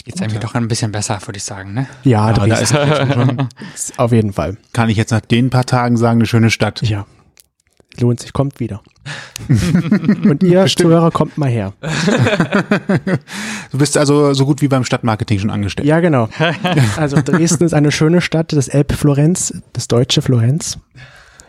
[0.04, 1.86] Jetzt irgendwie doch ein bisschen besser, würde ich sagen, ne?
[2.04, 3.48] Ja, ja da ist schon,
[3.96, 4.58] auf jeden Fall.
[4.72, 6.82] Kann ich jetzt nach den paar Tagen sagen, eine schöne Stadt.
[6.82, 7.06] Ja.
[8.00, 8.82] Lohnt sich, kommt wieder.
[10.24, 11.72] Und ihr Zuhörer kommt mal her.
[13.70, 15.88] Du bist also so gut wie beim Stadtmarketing schon angestellt.
[15.88, 16.28] Ja, genau.
[16.96, 20.78] Also Dresden ist eine schöne Stadt, das Elb-Florenz, das deutsche Florenz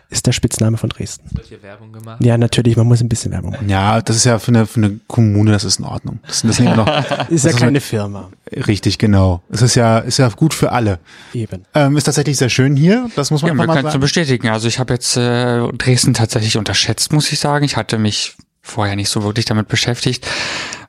[0.09, 1.29] ist der Spitzname von Dresden.
[1.35, 2.23] Solche Werbung gemacht.
[2.23, 3.69] Ja, natürlich, man muss ein bisschen Werbung machen.
[3.69, 6.19] Ja, das ist ja für eine, für eine Kommune, das ist in Ordnung.
[6.27, 6.87] Das, das sind ja noch
[7.29, 8.29] Ist ja ist keine Firma.
[8.51, 9.41] richtig, genau.
[9.49, 10.99] Es ist ja, ist ja gut für alle.
[11.33, 11.63] Eben.
[11.73, 13.09] Ähm, ist tatsächlich sehr schön hier.
[13.15, 14.01] Das muss man Ja, einfach wir mal können es sagen.
[14.01, 14.49] bestätigen.
[14.49, 17.65] Also ich habe jetzt äh, Dresden tatsächlich unterschätzt, muss ich sagen.
[17.65, 20.27] Ich hatte mich vorher nicht so wirklich damit beschäftigt.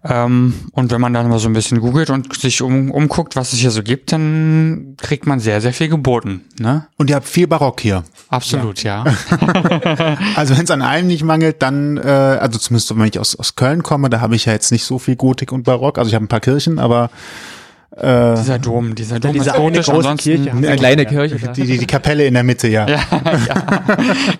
[0.02, 3.52] Ähm, und wenn man dann mal so ein bisschen googelt und sich um, umguckt, was
[3.52, 6.44] es hier so gibt, dann kriegt man sehr, sehr viel geboten.
[6.58, 6.86] Ne?
[6.96, 8.04] Und ihr habt viel Barock hier.
[8.28, 9.04] Absolut, ja.
[10.36, 13.56] Also wenn es an allem nicht mangelt, dann, äh, also zumindest wenn ich aus, aus
[13.56, 15.98] Köln komme, da habe ich ja jetzt nicht so viel Gotik und Barock.
[15.98, 17.10] Also ich habe ein paar Kirchen, aber
[17.98, 21.36] Dieser Dom, dieser Dom diese ist gotisch, große ansonsten, Kirche Eine kleine Kirche.
[21.56, 22.86] die, die, die Kapelle in der Mitte, ja.
[22.86, 22.98] Ja,
[23.48, 23.80] ja.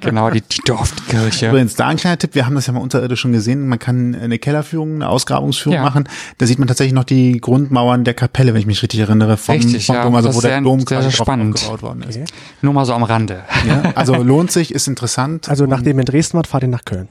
[0.03, 1.49] genau, die, die Dorfkirche.
[1.49, 4.15] Übrigens, da ein kleiner Tipp, wir haben das ja mal unterirdisch schon gesehen, man kann
[4.15, 5.83] eine Kellerführung, eine Ausgrabungsführung Ja.
[5.83, 6.05] machen.
[6.37, 9.55] Da sieht man tatsächlich noch die Grundmauern der Kapelle, wenn ich mich richtig erinnere, vom,
[9.55, 11.55] Richtig, vom ja, Dom, also das wo der sehr- Dom sehr, quasi sehr spannend.
[11.57, 12.21] aufgebaut worden ist.
[12.61, 13.41] Nur mal so am Rande.
[13.67, 15.49] Ja, also lohnt sich, ist interessant.
[15.49, 17.09] Also nachdem ihr in Dresden wart, fahrt ihr nach Köln.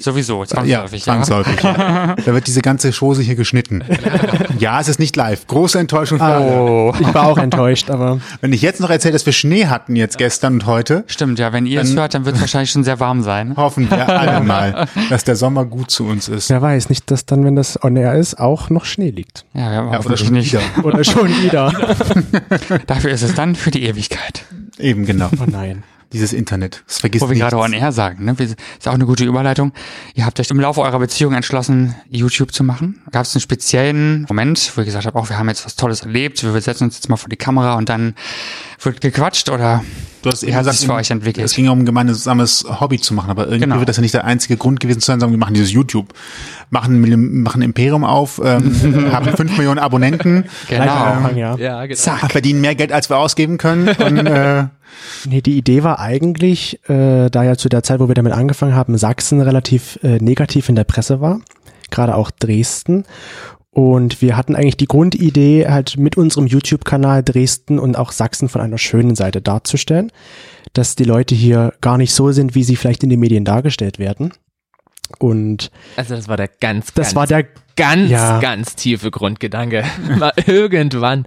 [0.00, 1.06] Sowieso, ja, zwangsläufig.
[1.06, 1.62] Ja, zwangsläufig.
[1.62, 2.14] Ja.
[2.24, 3.82] Da wird diese ganze Chose hier geschnitten.
[4.58, 5.46] Ja, es ist nicht live.
[5.46, 6.52] Große Enttäuschung für alle.
[6.60, 6.94] Oh.
[7.00, 10.18] Ich war auch enttäuscht, aber Wenn ich jetzt noch erzähle, dass wir Schnee hatten jetzt
[10.18, 13.00] gestern und heute, Stimmt, ja, wenn ihr es hört, dann wird es wahrscheinlich schon sehr
[13.00, 13.56] warm sein.
[13.56, 16.50] hoffen wir alle mal, dass der Sommer gut zu uns ist.
[16.50, 19.46] wer weiß, nicht, dass dann, wenn das on air ist, auch noch Schnee liegt.
[19.54, 20.52] Ja, ja, Ja, oder hoffentlich schon nicht.
[20.52, 20.84] wieder.
[20.84, 21.72] Oder schon wieder.
[22.86, 24.44] Dafür ist es dann für die Ewigkeit.
[24.78, 25.30] Eben genau.
[25.40, 25.82] Oh nein.
[26.12, 26.82] Dieses Internet.
[26.88, 27.50] Das vergisst Wo wir nichts.
[27.50, 28.34] gerade on air sagen, ne?
[28.38, 29.72] Ist auch eine gute Überleitung.
[30.14, 33.00] Ihr habt euch im Laufe eurer Beziehung entschlossen, YouTube zu machen.
[33.12, 36.00] Gab es einen speziellen Moment, wo ihr gesagt habt, auch wir haben jetzt was Tolles
[36.00, 38.14] erlebt, wir setzen uns jetzt mal vor die Kamera und dann
[38.80, 39.82] wird gequatscht oder
[40.22, 41.46] Du hast eben hat gesagt, für euch entwickelt?
[41.46, 43.78] Es ging ja um ein gemeinsames Hobby zu machen, aber irgendwie Genau.
[43.78, 46.12] wird das ja nicht der einzige Grund gewesen zu sein, sagen wir machen dieses YouTube,
[46.68, 50.92] machen, machen Imperium auf, ähm, haben fünf Millionen Abonnenten, genau.
[50.92, 51.56] Anfang, ja.
[51.56, 51.98] Ja, genau.
[51.98, 52.30] Zack.
[52.32, 53.88] verdienen mehr Geld, als wir ausgeben können.
[53.88, 54.64] Und, äh,
[55.24, 58.74] Nee, die Idee war eigentlich, äh, da ja zu der Zeit, wo wir damit angefangen
[58.74, 61.40] haben, Sachsen relativ äh, negativ in der Presse war,
[61.90, 63.04] gerade auch Dresden.
[63.80, 68.60] Und wir hatten eigentlich die Grundidee, halt mit unserem YouTube-Kanal Dresden und auch Sachsen von
[68.60, 70.12] einer schönen Seite darzustellen,
[70.74, 73.98] dass die Leute hier gar nicht so sind, wie sie vielleicht in den Medien dargestellt
[73.98, 74.34] werden.
[75.18, 78.38] Und Also das war der ganz, das ganz, war der, ganz, Ja.
[78.40, 79.82] ganz tiefe Grundgedanke.
[80.18, 81.24] Mal irgendwann.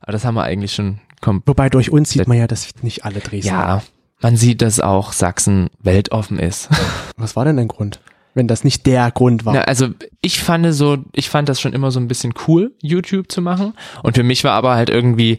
[0.00, 3.04] Aber das haben wir eigentlich schon kom wobei durch uns sieht man ja, dass nicht
[3.04, 3.48] alle Dresden.
[3.48, 3.82] Ja,
[4.22, 6.70] man sieht, dass auch Sachsen weltoffen ist.
[7.18, 8.00] Was war denn ein Grund?
[8.34, 9.54] Wenn das nicht der Grund war.
[9.54, 9.88] Na, also
[10.20, 13.74] ich fand so, ich fand das schon immer so ein bisschen cool, YouTube zu machen.
[14.02, 15.38] Und für mich war aber halt irgendwie,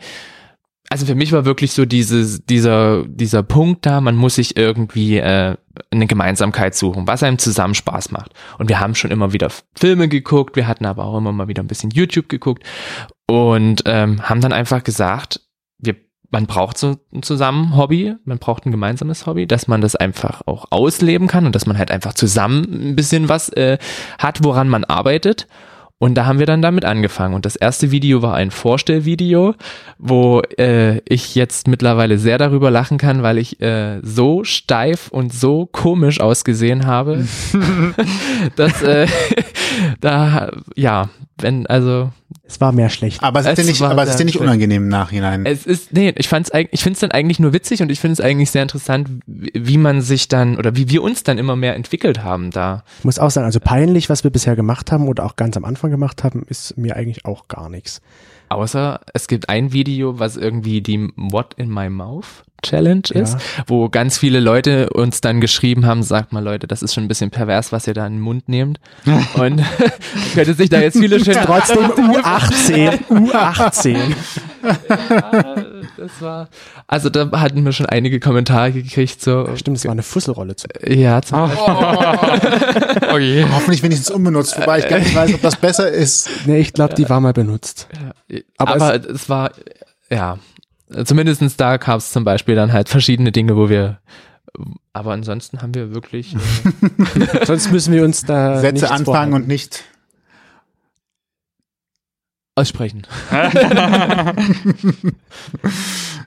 [0.89, 5.19] also für mich war wirklich so dieses, dieser, dieser Punkt da, man muss sich irgendwie
[5.19, 5.55] äh,
[5.89, 8.33] eine Gemeinsamkeit suchen, was einem zusammen Spaß macht.
[8.57, 11.63] Und wir haben schon immer wieder Filme geguckt, wir hatten aber auch immer mal wieder
[11.63, 12.63] ein bisschen YouTube geguckt
[13.25, 15.39] und ähm, haben dann einfach gesagt,
[16.31, 20.41] man braucht so ein zusammen Hobby, man braucht ein gemeinsames Hobby, dass man das einfach
[20.47, 23.77] auch ausleben kann und dass man halt einfach zusammen ein bisschen was äh,
[24.17, 25.47] hat, woran man arbeitet.
[26.01, 27.35] Und da haben wir dann damit angefangen.
[27.35, 29.53] Und das erste Video war ein Vorstellvideo,
[29.99, 35.31] wo äh, ich jetzt mittlerweile sehr darüber lachen kann, weil ich äh, so steif und
[35.31, 37.27] so komisch ausgesehen habe,
[38.55, 39.05] dass äh,
[39.99, 42.11] da, ja, wenn, also
[42.45, 43.23] Es war mehr schlecht.
[43.23, 45.45] aber es ist dir nicht, aber es ist dir nicht unangenehm im Nachhinein.
[45.45, 48.13] es ist, nee, ich fand's eigentlich, ich find's dann eigentlich nur witzig und ich finde
[48.13, 51.55] es eigentlich sehr interessant, wie wie man sich dann oder wie wir uns dann immer
[51.55, 52.83] mehr entwickelt haben da.
[52.99, 55.65] Ich muss auch sagen, also peinlich, was wir bisher gemacht haben oder auch ganz am
[55.65, 58.01] Anfang gemacht haben, ist mir eigentlich auch gar nichts.
[58.51, 63.89] Außer es gibt ein Video, was irgendwie die What in my mouth Challenge ist, wo
[63.89, 67.31] ganz viele Leute uns dann geschrieben haben, sagt mal Leute, das ist schon ein bisschen
[67.31, 68.79] pervers, was ihr da in den Mund nehmt.
[69.35, 69.63] Und
[70.33, 73.97] könnte sich da jetzt viele schön Trotzdem U18, U18.
[75.97, 76.49] Das war,
[76.87, 80.67] also da hatten wir schon einige Kommentare gekriegt, so, Stimmt, es war eine Fusselrolle zu.
[80.87, 81.49] ja, zum
[83.11, 83.43] Oh je.
[83.51, 86.29] Hoffentlich wenigstens unbenutzt, wobei ich gar nicht weiß, ob das besser ist.
[86.45, 87.87] Nee, ich glaube, die war mal benutzt.
[88.57, 89.51] Aber, Aber es, war,
[90.09, 90.37] ja,
[91.05, 93.99] zumindestens da gab es zum Beispiel dann halt verschiedene Dinge, wo wir,
[94.93, 99.33] aber ansonsten haben wir wirklich, äh, Sonst müssen wir uns da Sätze anfangen vorhalten.
[99.33, 99.83] und nicht.
[102.61, 103.03] Aussprechen.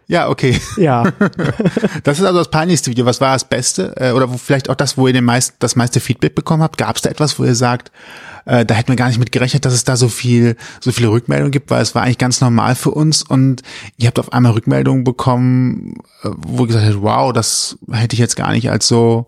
[0.07, 0.61] Ja, okay.
[0.77, 1.05] Ja,
[2.05, 3.07] Das ist also das peinlichste Video.
[3.07, 3.95] Was war das Beste?
[3.97, 6.77] Äh, Oder wo vielleicht auch das, wo ihr den meist, das meiste Feedback bekommen habt?
[6.79, 7.91] Gab es da etwas, wo ihr sagt,
[8.45, 11.09] äh, da hätten wir gar nicht mit gerechnet, dass es da so viel, so viele
[11.09, 13.63] Rückmeldungen gibt, weil es war eigentlich ganz normal für uns und
[13.97, 18.21] ihr habt auf einmal Rückmeldungen bekommen, äh, wo ihr gesagt habt, wow, das hätte ich
[18.21, 19.27] jetzt gar nicht als so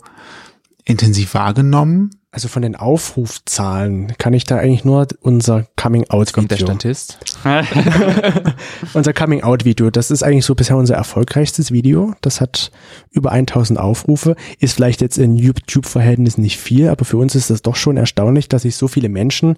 [0.85, 2.11] intensiv wahrgenommen?
[2.37, 6.67] Also von den Aufrufzahlen kann ich da eigentlich nur unser Kommt der Coming-out-Video.
[6.67, 7.19] Statist?
[8.93, 12.13] Unser Coming-out-Video, das ist eigentlich so bisher unser erfolgreichstes Video.
[12.21, 12.73] Das hat
[13.11, 14.37] über 1000 Aufrufe.
[14.59, 18.51] Ist vielleicht jetzt in YouTube-Verhältnissen nicht viel, aber für uns ist das doch schon erstaunlich,
[18.51, 19.57] dass sich so viele Menschen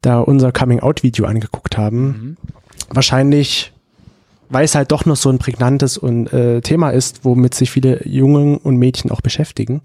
[0.00, 2.36] da unser Coming-out-Video angeguckt haben.
[2.88, 3.72] Wahrscheinlich,
[4.48, 8.06] weil es halt doch noch so ein prägnantes und, äh, Thema ist, womit sich viele
[8.06, 9.82] Jungen und Mädchen auch beschäftigen.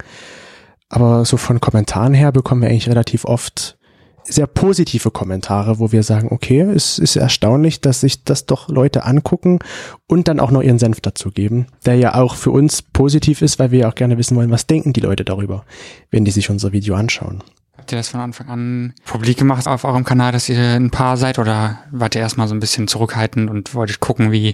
[0.91, 3.77] Aber so von Kommentaren her bekommen wir eigentlich relativ oft
[4.25, 9.05] sehr positive Kommentare, wo wir sagen, okay, es ist erstaunlich, dass sich das doch Leute
[9.05, 9.59] angucken
[10.05, 13.71] und dann auch noch ihren Senf dazugeben, der ja auch für uns positiv ist, weil
[13.71, 15.63] wir ja auch gerne wissen wollen, was denken die Leute darüber,
[16.11, 17.41] wenn die sich unser Video anschauen.
[17.81, 21.17] Habt ihr das von Anfang an publik gemacht auf eurem Kanal, dass ihr ein Paar
[21.17, 24.53] seid oder wart ihr erstmal so ein bisschen zurückhaltend und wolltet gucken, wie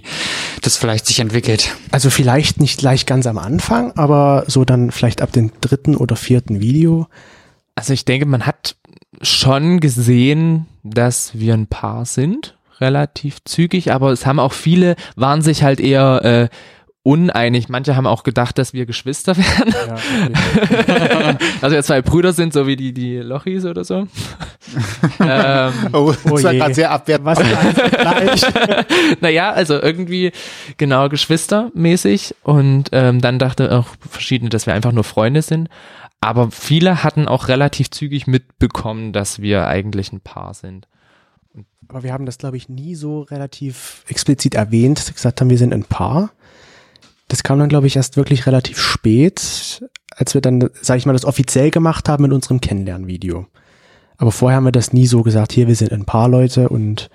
[0.62, 1.76] das vielleicht sich entwickelt?
[1.90, 6.16] Also vielleicht nicht gleich ganz am Anfang, aber so dann vielleicht ab dem dritten oder
[6.16, 7.06] vierten Video.
[7.74, 8.76] Also ich denke, man hat
[9.20, 15.42] schon gesehen, dass wir ein Paar sind, relativ zügig, aber es haben auch viele, waren
[15.42, 16.48] sich halt eher äh,
[17.02, 17.68] uneinig.
[17.68, 19.74] Manche haben auch gedacht, dass wir Geschwister wären.
[20.86, 24.06] Ja, Also wir zwei Brüder sind, so wie die, die Lochis oder so.
[25.20, 27.26] ähm, Oh, das Oh war gerade sehr abwertend.
[27.26, 27.38] Was
[29.20, 30.32] naja, also irgendwie
[30.76, 35.68] genau geschwistermäßig und ähm, dann dachte auch verschiedene, dass wir einfach nur Freunde sind.
[36.20, 40.88] Aber viele hatten auch relativ zügig mitbekommen, dass wir eigentlich ein Paar sind.
[41.88, 45.72] Aber wir haben das, glaube ich, nie so relativ explizit erwähnt, gesagt haben, wir sind
[45.72, 46.30] ein Paar.
[47.28, 49.82] Das kam dann, glaube ich, erst wirklich relativ spät,
[50.16, 53.46] als wir dann, sage ich mal, das offiziell gemacht haben in unserem Kennenlernvideo.
[54.16, 57.10] Aber vorher haben wir das nie so gesagt, hier, wir sind ein Paar Leute und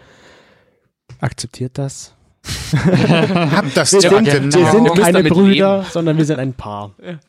[1.19, 2.13] akzeptiert das.
[2.73, 6.91] Hab das Wir zu sind, wir sind keine Brüder, sondern wir sind ein Paar.
[7.01, 7.19] Ja,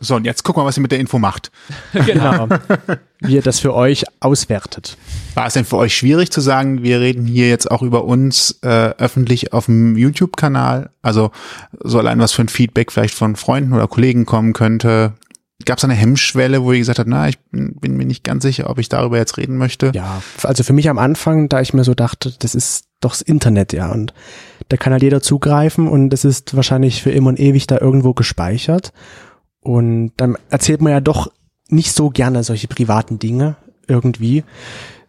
[0.00, 1.50] So, und jetzt gucken wir, was ihr mit der Info macht.
[1.92, 2.48] genau.
[3.20, 4.96] Wie ihr das für euch auswertet.
[5.34, 8.58] War es denn für euch schwierig zu sagen, wir reden hier jetzt auch über uns
[8.62, 10.90] äh, öffentlich auf dem YouTube-Kanal?
[11.02, 11.32] Also
[11.82, 15.14] so allein was für ein Feedback vielleicht von Freunden oder Kollegen kommen könnte.
[15.64, 18.44] Gab es eine Hemmschwelle, wo ihr gesagt habt, na, ich bin, bin mir nicht ganz
[18.44, 19.90] sicher, ob ich darüber jetzt reden möchte?
[19.94, 23.22] Ja, also für mich am Anfang, da ich mir so dachte, das ist doch das
[23.22, 24.14] Internet, ja, und
[24.68, 28.14] da kann halt jeder zugreifen und es ist wahrscheinlich für immer und ewig da irgendwo
[28.14, 28.92] gespeichert.
[29.68, 31.30] Und dann erzählt man ja doch
[31.68, 34.42] nicht so gerne solche privaten Dinge irgendwie.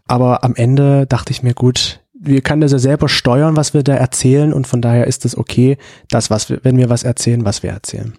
[0.06, 3.84] Aber am Ende dachte ich mir, gut, wir können das ja selber steuern, was wir
[3.84, 5.78] da erzählen und von daher ist es okay,
[6.10, 8.18] das, was wir, wenn wir was erzählen, was wir erzählen.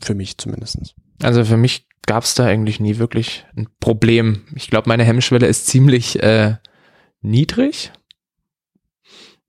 [0.00, 0.94] Für mich zumindestens.
[1.24, 4.42] Also für mich gab es da eigentlich nie wirklich ein Problem.
[4.54, 6.54] Ich glaube, meine Hemmschwelle ist ziemlich äh,
[7.20, 7.90] niedrig.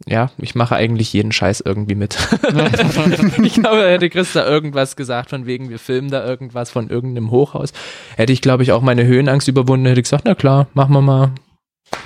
[0.07, 2.17] Ja, ich mache eigentlich jeden Scheiß irgendwie mit.
[3.43, 7.71] ich glaube, hätte Christa irgendwas gesagt, von wegen, wir filmen da irgendwas von irgendeinem Hochhaus.
[8.15, 11.01] Hätte ich, glaube ich, auch meine Höhenangst überwunden, hätte ich gesagt, na klar, machen wir
[11.01, 11.31] mal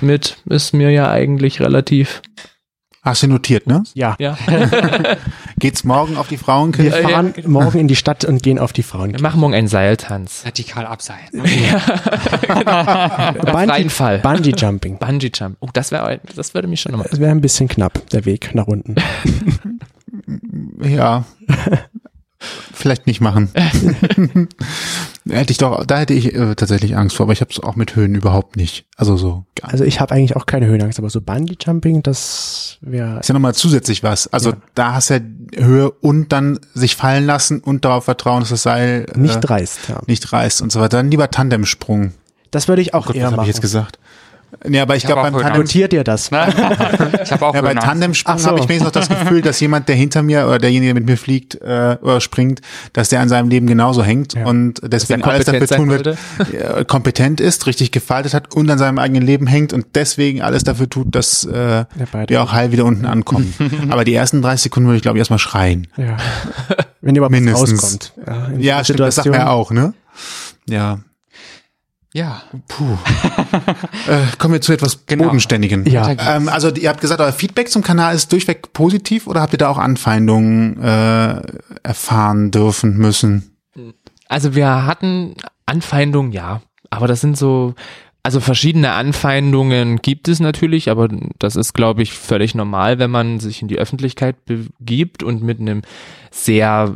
[0.00, 0.36] mit.
[0.46, 2.22] Ist mir ja eigentlich relativ.
[3.02, 3.84] Hast du notiert, ne?
[3.94, 4.16] Ja.
[4.18, 4.36] Ja,
[5.58, 7.00] Geht's morgen auf die Wir Frauenkirche?
[7.00, 9.12] Ja, ja, fahren morgen in die Stadt und gehen auf die Frauen.
[9.12, 10.44] wir machen morgen einen Seiltanz.
[10.44, 11.30] Vertikal abseilen.
[13.46, 14.18] freien Fall.
[14.18, 14.98] Bungee Jumping.
[14.98, 15.56] Bungee Jump.
[15.60, 17.08] Oh, das wäre, das würde mich schon nochmal.
[17.10, 18.96] Es wäre ein bisschen knapp, der Weg nach unten.
[20.82, 21.24] Ja.
[22.72, 23.50] Vielleicht nicht machen.
[25.28, 27.76] hätte ich doch, da hätte ich äh, tatsächlich Angst vor, aber ich habe es auch
[27.76, 28.86] mit Höhen überhaupt nicht.
[28.96, 29.44] Also so.
[29.54, 33.28] Gar Also ich habe eigentlich auch keine Höhenangst, aber so Bungee Jumping, das wäre Ist
[33.28, 34.26] ja nochmal zusätzlich was.
[34.32, 34.56] Also Ja.
[34.74, 38.62] da hast du ja Höhe und dann sich fallen lassen und darauf vertrauen, dass das
[38.62, 39.80] Seil äh, nicht dreist.
[39.88, 40.00] Ja.
[40.06, 40.98] nicht reißt und so weiter.
[40.98, 42.12] Dann lieber Tandemsprung.
[42.50, 43.48] Das würde ich auch Gott, eher was habe machen.
[43.50, 43.98] ich jetzt gesagt?
[44.66, 45.40] Nee, aber ich, Ich glaube beim.
[45.40, 46.30] Tandem, Notiert ihr das?
[47.26, 47.74] Ich habe auch ja, bei.
[47.74, 48.48] Tandemsprung so.
[48.48, 51.06] habe ich wenigstens noch das Gefühl, dass jemand, der hinter mir oder derjenige, der mit
[51.06, 52.60] mir fliegt äh, oder springt,
[52.92, 54.46] dass der an seinem Leben genauso hängt Ja.
[54.46, 58.98] und deswegen alles dafür tun wird, äh, kompetent ist, richtig gefaltet hat und an seinem
[58.98, 61.84] eigenen Leben hängt und deswegen alles dafür tut, dass äh,
[62.28, 63.54] wir auch heil wieder unten ankommen.
[63.90, 65.86] aber die ersten 30 Sekunden würde ich, glaube ich, erstmal schreien.
[65.96, 66.16] Ja.
[67.00, 67.82] Wenn überhaupt was Mindestens.
[67.82, 68.12] rauskommt.
[68.26, 69.94] Ja, Ja, stimmt, das sagt man ja auch, ne?
[70.68, 70.98] Ja.
[72.16, 72.40] Ja.
[72.68, 72.96] Puh.
[74.08, 75.24] äh, kommen wir zu etwas Genau.
[75.24, 75.84] Bodenständigen.
[75.84, 76.12] Ja.
[76.18, 79.58] Ähm, also ihr habt gesagt, euer Feedback zum Kanal ist durchweg positiv oder habt ihr
[79.58, 81.42] da auch Anfeindungen äh,
[81.82, 83.54] erfahren dürfen müssen?
[84.28, 85.34] Also wir hatten
[85.66, 87.74] Anfeindungen, ja, aber das sind so,
[88.22, 93.40] also verschiedene Anfeindungen gibt es natürlich, aber das ist, glaube ich, völlig normal, wenn man
[93.40, 95.82] sich in die Öffentlichkeit begibt und mit einem
[96.30, 96.94] sehr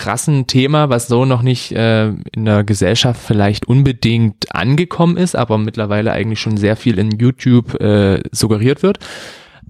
[0.00, 5.58] krassen Thema, was so noch nicht äh, in der Gesellschaft vielleicht unbedingt angekommen ist, aber
[5.58, 8.98] mittlerweile eigentlich schon sehr viel in YouTube äh, suggeriert wird.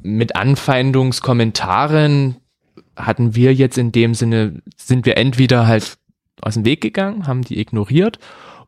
[0.00, 2.36] Mit Anfeindungskommentaren
[2.94, 5.98] hatten wir jetzt in dem Sinne, sind wir entweder halt
[6.42, 8.20] aus dem Weg gegangen, haben die ignoriert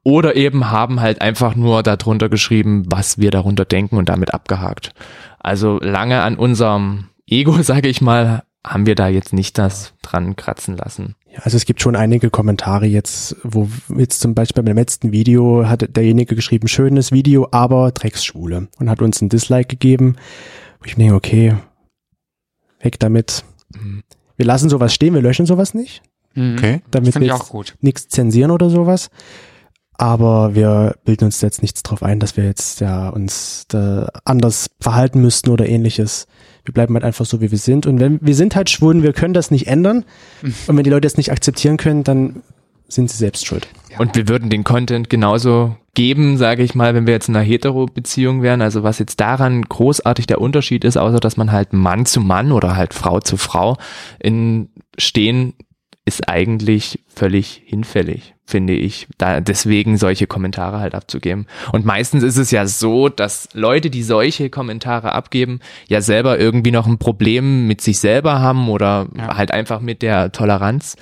[0.02, 4.94] oder eben haben halt einfach nur darunter geschrieben, was wir darunter denken und damit abgehakt.
[5.38, 10.36] Also lange an unserem Ego, sage ich mal, haben wir da jetzt nicht das dran
[10.36, 11.16] kratzen lassen.
[11.28, 15.66] Ja, also es gibt schon einige Kommentare jetzt, wo jetzt zum Beispiel beim letzten Video
[15.66, 20.16] hat derjenige geschrieben, schönes Video, aber Drecksschwule und hat uns ein Dislike gegeben.
[20.78, 21.56] Wo ich mir denke, okay,
[22.80, 23.44] weg damit.
[23.74, 24.02] Mhm.
[24.36, 26.02] Wir lassen sowas stehen, wir löschen sowas nicht,
[26.34, 26.54] Mhm.
[26.56, 26.80] Okay.
[26.90, 27.74] damit Finde wir ich auch jetzt gut.
[27.80, 29.10] nichts zensieren oder sowas.
[29.94, 34.70] Aber wir bilden uns jetzt nichts drauf ein, dass wir jetzt ja uns da anders
[34.80, 36.26] verhalten müssten oder ähnliches.
[36.64, 37.86] Wir bleiben halt einfach so, wie wir sind.
[37.86, 40.04] Und wenn wir sind halt schwulen, wir können das nicht ändern.
[40.42, 42.42] Und wenn die Leute das nicht akzeptieren können, dann
[42.88, 43.68] sind sie selbst schuld.
[43.98, 47.44] Und wir würden den Content genauso geben, sage ich mal, wenn wir jetzt in einer
[47.44, 48.62] Hetero-Beziehung wären.
[48.62, 52.52] Also was jetzt daran großartig der Unterschied ist, außer dass man halt Mann zu Mann
[52.52, 53.76] oder halt Frau zu Frau
[54.18, 55.54] in stehen,
[56.04, 59.06] ist eigentlich völlig hinfällig, finde ich.
[59.18, 61.46] Da deswegen solche Kommentare halt abzugeben.
[61.72, 66.70] Und meistens ist es ja so, dass Leute, die solche Kommentare abgeben, ja selber irgendwie
[66.72, 69.36] noch ein Problem mit sich selber haben oder Ja.
[69.36, 70.96] halt einfach mit der Toleranz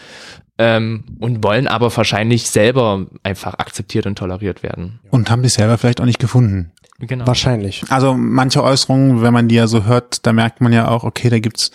[0.61, 5.01] ähm, und wollen aber wahrscheinlich selber einfach akzeptiert und toleriert werden.
[5.11, 6.71] Und haben sich selber vielleicht auch nicht gefunden.
[6.99, 7.27] Genau.
[7.27, 7.83] Wahrscheinlich.
[7.89, 11.31] Also manche Äußerungen, wenn man die ja so hört, da merkt man ja auch, okay,
[11.31, 11.71] da gibt's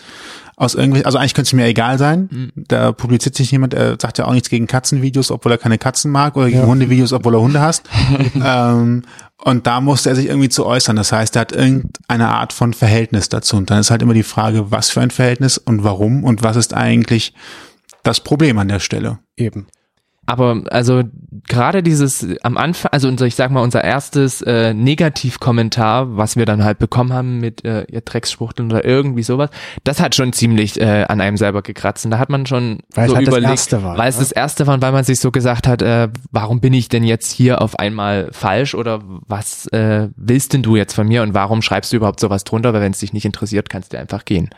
[0.56, 2.52] aus irgendwie, also eigentlich könnte es mir egal sein.
[2.56, 6.12] Da publiziert sich niemand, er sagt ja auch nichts gegen Katzenvideos, obwohl er keine Katzen
[6.12, 6.68] mag, oder gegen Ja.
[6.68, 7.90] Hundevideos, obwohl er Hunde hasst.
[8.36, 9.02] ähm,
[9.44, 10.96] und da musste er sich irgendwie zu äußern.
[10.96, 13.58] Das heißt, er hat irgendeine Art von Verhältnis dazu.
[13.58, 16.56] Und dann ist halt immer die Frage, was für ein Verhältnis und warum und was
[16.56, 17.34] ist eigentlich
[18.06, 19.20] das Problem an der Stelle.
[19.36, 19.68] Eben.
[20.28, 21.04] Aber also
[21.48, 26.48] gerade dieses am Anfang, also unser, ich sag mal, unser erstes äh, Negativkommentar, was wir
[26.48, 29.52] dann halt bekommen haben mit äh, ihr Drecksschwuchteln oder irgendwie sowas,
[29.84, 32.06] das hat schon ziemlich äh, an einem selber gekratzt.
[32.06, 34.16] Und da hat man schon Weil es so halt das überlegt, Erste war, weil es
[34.16, 34.22] ne?
[34.22, 37.04] das erste war, und weil man sich so gesagt hat, äh, warum bin ich denn
[37.04, 41.36] jetzt hier auf einmal falsch oder was äh, willst denn du jetzt von mir und
[41.36, 42.74] warum schreibst du überhaupt sowas drunter?
[42.74, 44.50] Weil wenn es dich nicht interessiert, kannst du einfach gehen.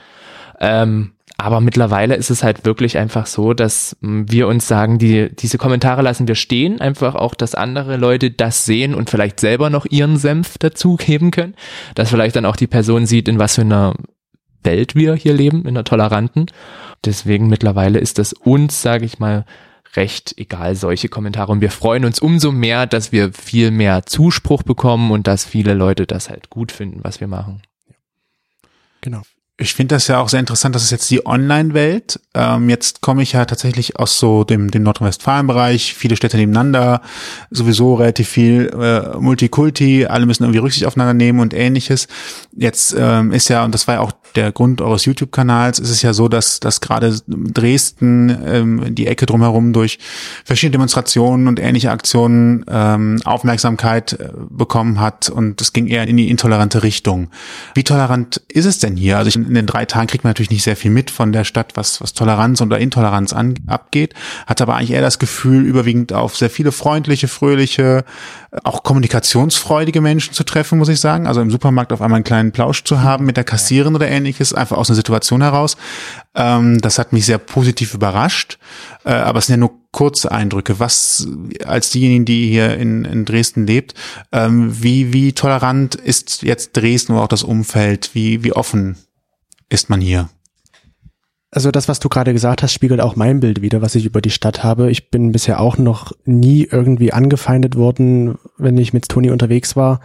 [0.60, 5.60] Ähm, aber mittlerweile ist es halt wirklich einfach so, dass wir uns sagen, die, diese
[5.60, 9.86] Kommentare lassen wir stehen, einfach auch, dass andere Leute das sehen und vielleicht selber noch
[9.86, 11.54] ihren Senf dazugeben können,
[11.93, 13.93] dass vielleicht dann auch die Person sieht, in was für einer
[14.63, 16.48] Welt wir hier leben, in einer toleranten.
[17.06, 19.46] Deswegen mittlerweile ist das uns, sage ich mal,
[19.96, 21.52] recht egal, solche Kommentare.
[21.52, 25.76] Und wir freuen uns umso mehr, dass wir viel mehr Zuspruch bekommen und dass viele
[25.76, 27.62] Leute das halt gut finden, was wir machen.
[29.02, 29.22] Genau.
[29.60, 32.20] Ich finde das ja auch sehr interessant, das ist jetzt die Online-Welt.
[32.36, 37.02] Ähm, jetzt komme ich ja tatsächlich aus so dem, dem Nordrhein-Westfalen-Bereich, viele Städte nebeneinander,
[37.50, 42.08] sowieso relativ viel äh, Multikulti, alle müssen irgendwie Rücksicht aufeinander nehmen und ähnliches.
[42.56, 46.04] Jetzt ähm, ist ja, und das war ja auch der Grund eures YouTube-Kanals, ist es
[46.04, 49.98] ja so, dass, dass gerade Dresden ähm, die Ecke drumherum durch
[50.46, 56.17] verschiedene Demonstrationen und ähnliche Aktionen ähm, Aufmerksamkeit äh, bekommen hat und es ging eher in
[56.17, 57.30] die intolerante Richtung.
[57.74, 59.17] Wie tolerant ist es denn hier?
[59.17, 61.44] Also ich, in den drei Tagen kriegt man natürlich nicht sehr viel mit von der
[61.44, 64.14] Stadt, was, was Toleranz oder Intoleranz an, abgeht,
[64.46, 68.04] hat aber eigentlich eher das Gefühl, überwiegend auf sehr viele freundliche, fröhliche,
[68.64, 71.28] auch kommunikationsfreudige Menschen zu treffen, muss ich sagen.
[71.28, 74.54] Also im Supermarkt auf einmal einen kleinen Plausch zu haben mit der Kassiererin oder ähnliches,
[74.54, 75.78] einfach aus einer Situation heraus.
[76.36, 78.58] Ähm, das hat mich sehr positiv überrascht.
[79.04, 80.80] Äh, aber es sind ja nur kurze Eindrücke.
[80.80, 81.28] Was
[81.66, 83.94] als diejenigen, die hier in, in Dresden lebt,
[84.32, 88.12] ähm, wie, wie tolerant ist jetzt Dresden oder auch das Umfeld?
[88.14, 88.98] Wie, wie offen
[89.69, 90.30] ist man hier?
[91.49, 94.21] Also das, was du gerade gesagt hast, spiegelt auch mein Bild wieder, was ich über
[94.21, 94.91] die Stadt habe.
[94.91, 100.01] Ich bin bisher auch noch nie irgendwie angefeindet worden, wenn ich mit Toni unterwegs war.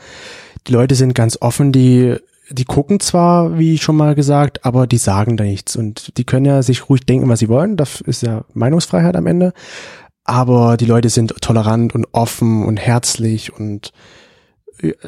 [0.68, 2.16] Die Leute sind ganz offen, die
[2.51, 6.44] die gucken zwar, wie schon mal gesagt, aber die sagen da nichts und die können
[6.44, 7.77] ja sich ruhig denken, was sie wollen.
[7.77, 9.53] Das ist ja Meinungsfreiheit am Ende.
[10.25, 13.92] Aber die Leute sind tolerant und offen und herzlich und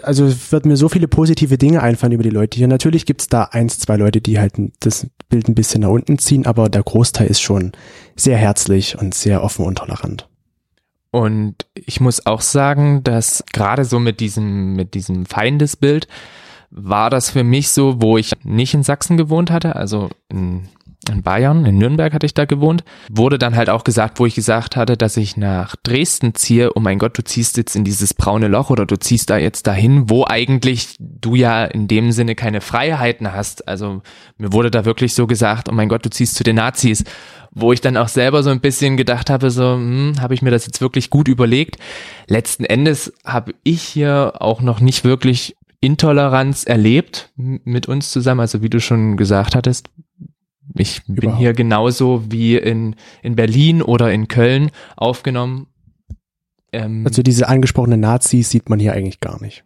[0.02, 2.68] also es wird mir so viele positive Dinge einfallen über die Leute hier.
[2.68, 6.46] Natürlich gibt's da eins, zwei Leute, die halt das Bild ein bisschen nach unten ziehen,
[6.46, 7.72] aber der Großteil ist schon
[8.16, 10.28] sehr herzlich und sehr offen und tolerant.
[11.10, 16.08] Und ich muss auch sagen, dass gerade so mit diesem, mit diesem Feindesbild
[16.70, 20.68] war das für mich so, wo ich nicht in Sachsen gewohnt hatte, also in,
[21.08, 24.34] in Bayern, in Nürnberg hatte ich da gewohnt, wurde dann halt auch gesagt, wo ich
[24.34, 28.14] gesagt hatte, dass ich nach Dresden ziehe, oh mein Gott, du ziehst jetzt in dieses
[28.14, 32.34] braune Loch oder du ziehst da jetzt dahin, wo eigentlich du ja in dem Sinne
[32.34, 33.68] keine Freiheiten hast.
[33.68, 34.02] Also
[34.38, 37.04] mir wurde da wirklich so gesagt, oh mein Gott, du ziehst zu den Nazis
[37.54, 40.50] wo ich dann auch selber so ein bisschen gedacht habe, so, hm, habe ich mir
[40.50, 41.76] das jetzt wirklich gut überlegt.
[42.26, 48.40] Letzten Endes habe ich hier auch noch nicht wirklich Intoleranz erlebt mit uns zusammen.
[48.40, 49.90] Also wie du schon gesagt hattest,
[50.76, 51.38] ich bin Überhaupt.
[51.38, 55.66] hier genauso wie in, in Berlin oder in Köln aufgenommen.
[56.72, 59.64] Ähm, Also diese angesprochenen Nazis sieht man hier eigentlich gar nicht.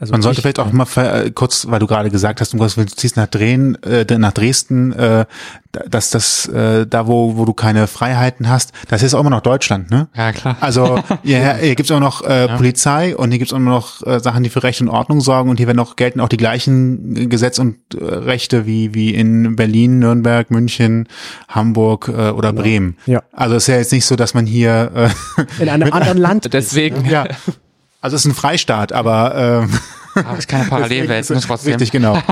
[0.00, 2.52] Also Man sollte ich- vielleicht auch mal ver- äh, kurz, weil du gerade gesagt hast,
[2.52, 5.24] um Gottes Willen, du ziehst nach, Drehen, äh, nach Dresden, äh,
[5.90, 9.40] dass das äh, da, wo, wo du keine Freiheiten hast, das ist auch immer noch
[9.40, 10.06] Deutschland, ne?
[10.14, 10.56] Ja, klar.
[10.60, 14.44] Also hier, hier gibt's auch noch äh, Polizei und hier gibt's auch noch äh, Sachen,
[14.44, 17.60] die für Recht und Ordnung sorgen und hier werden auch gelten auch die gleichen Gesetze
[17.60, 21.08] und äh, Rechte wie wie in Berlin, Nürnberg, München,
[21.48, 22.96] Hamburg äh, oder Bremen.
[23.06, 23.24] Ja.
[23.32, 26.52] Also es ist ja jetzt nicht so, dass man hier äh, in einem anderen Land.
[26.54, 27.26] deswegen, ja,
[28.00, 29.78] also es ist ein Freistaat, aber ähm,
[30.14, 31.72] Aber es ist keine Parallelwelt, ne, trotzdem.
[31.72, 32.20] richtig genau.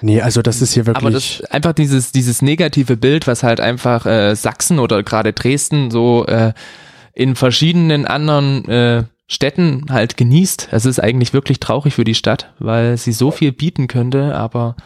[0.00, 1.38] Nee, also das ist hier aber wirklich.
[1.40, 6.24] das einfach dieses dieses negative Bild, was halt einfach äh, Sachsen oder gerade Dresden so
[6.26, 6.52] äh,
[7.14, 10.68] in verschiedenen anderen äh, Städten halt genießt.
[10.70, 14.76] Es ist eigentlich wirklich traurig für die Stadt, weil sie so viel bieten könnte, aber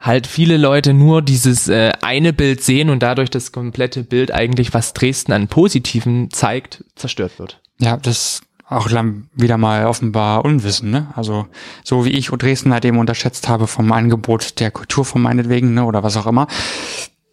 [0.00, 4.74] halt viele Leute nur dieses äh, eine Bild sehen und dadurch das komplette Bild eigentlich,
[4.74, 7.60] was Dresden an Positiven zeigt, zerstört wird.
[7.78, 8.88] Ja, das auch
[9.34, 11.08] wieder mal offenbar Unwissen, ne?
[11.14, 11.46] Also
[11.84, 15.84] so wie ich Dresden halt eben unterschätzt habe vom Angebot der Kultur von meinetwegen, ne,
[15.84, 16.46] oder was auch immer,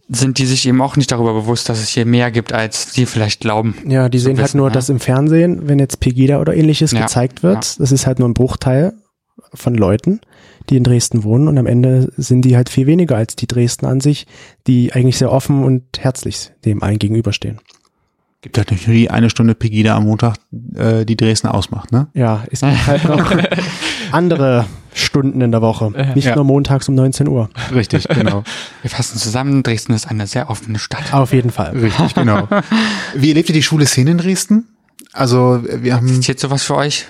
[0.07, 3.05] sind die sich eben auch nicht darüber bewusst, dass es hier mehr gibt, als sie
[3.05, 3.75] vielleicht glauben.
[3.87, 4.73] Ja, die sehen halt wissen, nur ja.
[4.73, 7.79] das im Fernsehen, wenn jetzt Pegida oder ähnliches Ja, gezeigt wird.
[7.79, 8.93] Das ist halt nur ein Bruchteil
[9.53, 10.21] von Leuten,
[10.69, 13.87] die in Dresden wohnen und am Ende sind die halt viel weniger als die Dresden
[13.87, 14.27] an sich,
[14.67, 17.59] die eigentlich sehr offen und herzlich dem allen gegenüberstehen.
[18.45, 20.35] Gibt halt nicht nur die eine Stunde Pegida am Montag,
[20.75, 22.09] äh, die Dresden ausmacht, ne?
[22.13, 23.31] Ja, es gibt halt noch
[24.11, 26.35] andere Stunden in der Woche, nicht Ja.
[26.35, 27.49] nur montags um 19 Uhr.
[27.73, 28.43] Richtig, genau.
[28.83, 31.11] Wir fassen zusammen, Dresden ist eine sehr offene Stadt.
[31.11, 31.71] Auf jeden Fall.
[31.75, 32.47] Richtig, genau.
[33.15, 34.67] Wie erlebt ihr die schwule Szene in Dresden?
[35.11, 37.05] Also wir haben Ist jetzt sowas für euch?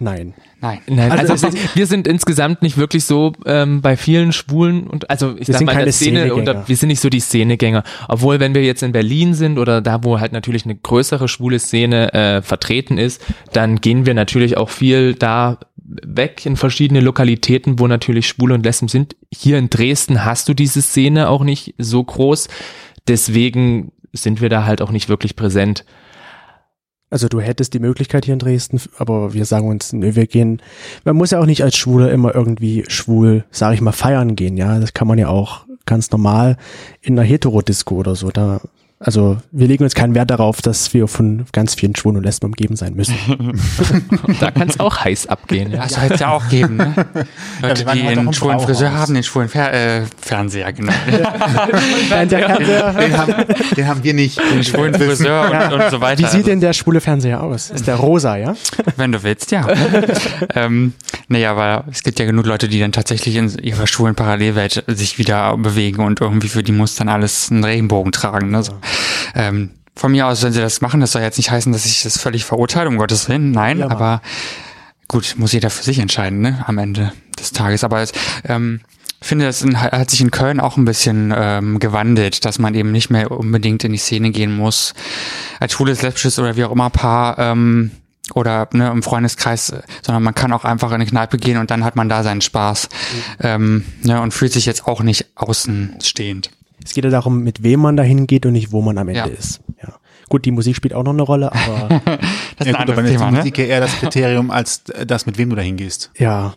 [0.00, 0.34] Nein.
[0.60, 0.80] Nein.
[0.88, 5.32] Nein, Also also, wir sind insgesamt nicht wirklich so ähm, bei vielen Schwulen und also
[5.38, 7.20] ich Wir sag sind mal in keine der Szene oder wir sind nicht so die
[7.20, 7.82] Szenegänger.
[8.08, 11.58] Obwohl, wenn wir jetzt in Berlin sind oder da, wo halt natürlich eine größere schwule
[11.58, 17.78] Szene äh, vertreten ist, dann gehen wir natürlich auch viel da weg in verschiedene Lokalitäten,
[17.78, 19.16] wo natürlich Schwule und Lesben sind.
[19.32, 22.48] Hier in Dresden hast du diese Szene auch nicht so groß.
[23.08, 25.84] Deswegen sind wir da halt auch nicht wirklich präsent.
[27.10, 30.62] Also du hättest die Möglichkeit hier in Dresden, aber wir sagen uns, nö, wir gehen,
[31.04, 34.56] man muss ja auch nicht als Schwule immer irgendwie schwul, sag ich mal, feiern gehen,
[34.56, 36.56] ja, das kann man ja auch ganz normal
[37.02, 38.60] in einer Heterodisco oder so, da,
[39.02, 42.46] also wir legen uns keinen Wert darauf, dass wir von ganz vielen Schwulen und Lesben
[42.46, 43.16] umgeben sein müssen.
[44.40, 45.72] Da kann es auch heiß abgehen.
[45.72, 45.82] Ja.
[45.82, 46.94] Das soll es ja auch geben, ne?
[47.62, 49.02] Leute, wir waren die einen schwulen Friseur Brauhaus.
[49.02, 50.92] haben, den schwulen Fer äh, Fernseher, genau.
[52.10, 53.34] Nein, der Fernseher, den, haben,
[53.76, 54.38] den haben wir nicht.
[54.38, 56.22] Den schwulen Friseur und, und so weiter.
[56.22, 57.70] wie sieht denn der schwule Fernseher aus?
[57.70, 58.54] Ist der rosa, ja?
[58.96, 59.66] Wenn du willst, ja.
[60.54, 60.92] ähm,
[61.28, 65.18] nee, aber es gibt ja genug Leute, die dann tatsächlich in ihrer schwulen Parallelwelt sich
[65.18, 68.50] wieder bewegen und irgendwie für die muss dann alles einen Regenbogen tragen.
[68.50, 68.62] Ne?
[68.62, 68.72] So.
[69.34, 72.02] Ähm, von mir aus, wenn sie das machen, das soll jetzt nicht heißen, dass ich
[72.02, 73.50] das völlig verurteile, um Gottes Willen.
[73.50, 74.22] Nein, Ja, aber
[75.08, 77.84] gut, muss jeder für sich entscheiden, ne, am Ende des Tages.
[77.84, 78.12] Aber es,
[78.44, 78.80] ähm,
[79.20, 82.74] ich finde, das in, hat sich in Köln auch ein bisschen ähm, gewandelt, dass man
[82.74, 84.94] eben nicht mehr unbedingt in die Szene gehen muss,
[85.58, 87.90] als schwules, lesbisches oder wie auch immer Paar ähm,
[88.34, 91.84] oder ne, im Freundeskreis, sondern man kann auch einfach in eine Kneipe gehen und dann
[91.84, 92.88] hat man da seinen Spaß
[93.40, 96.50] ähm, ne, und fühlt sich jetzt auch nicht außenstehend.
[96.90, 99.20] Es geht ja darum, mit wem man dahin geht und nicht, wo man am Ende
[99.20, 99.26] Ja.
[99.26, 99.60] ist.
[99.80, 99.94] Ja.
[100.28, 102.00] Gut, die Musik spielt auch noch eine Rolle, aber
[102.58, 103.38] Das Ja, ist ein gut, aber ist Thema, die ne?
[103.38, 106.10] Musik ja eher das Kriterium als das, mit wem du dahin gehst.
[106.18, 106.54] ja,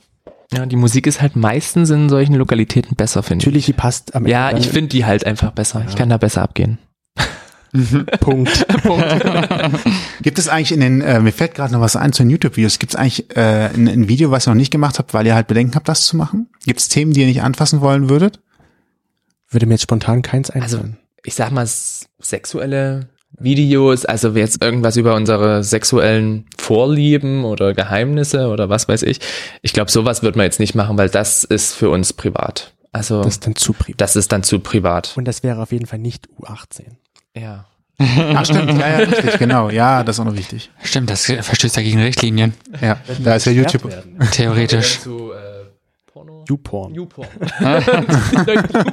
[0.51, 3.45] Ja, die Musik ist halt meistens in solchen Lokalitäten besser, finde ich.
[3.45, 4.61] natürlich, die passt am Ja, Ende.
[4.63, 5.85] ich finde die halt einfach besser.
[5.87, 6.79] Ich kann da besser abgehen.
[8.19, 8.65] Punkt.
[10.23, 12.79] Gibt es eigentlich in den, äh, mir fällt gerade noch was ein zu den YouTube-Videos,
[12.79, 15.35] gibt es eigentlich äh, ein, ein Video, was ihr noch nicht gemacht habt, weil ihr
[15.35, 16.47] halt Bedenken habt, das zu machen?
[16.65, 18.39] Gibt es Themen, die ihr nicht anfassen wollen würdet?
[19.53, 20.97] Würde mir jetzt spontan keins Also, einfallen.
[21.23, 21.67] ich sag mal,
[22.19, 23.07] sexuelle
[23.39, 29.19] Videos, also jetzt irgendwas über unsere sexuellen Vorlieben oder Geheimnisse oder was weiß ich.
[29.61, 32.73] Ich glaube, sowas wird man jetzt nicht machen, weil das ist für uns privat.
[32.91, 34.01] Also, das ist dann zu privat.
[34.01, 35.13] das ist dann zu privat.
[35.17, 36.83] Und das wäre auf jeden Fall nicht U18.
[37.35, 37.65] Ja.
[37.99, 39.69] Ach stimmt, ja, ja, richtig, genau.
[39.69, 40.69] Ja, das ist auch noch wichtig.
[40.83, 43.87] Stimmt, das verstößt ja gegen Richtlinien, Ja, da ist ja YouTube.
[44.31, 44.99] theoretisch.
[44.99, 45.52] Zu, äh,
[46.45, 46.93] Porno?
[46.93, 46.93] YouPorn.
[46.93, 47.27] Newporn.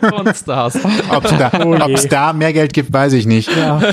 [0.01, 0.78] Newporn-Stars.
[1.11, 3.51] Ob es da, Oh da mehr Geld gibt, weiß ich nicht.
[3.57, 3.80] Ja.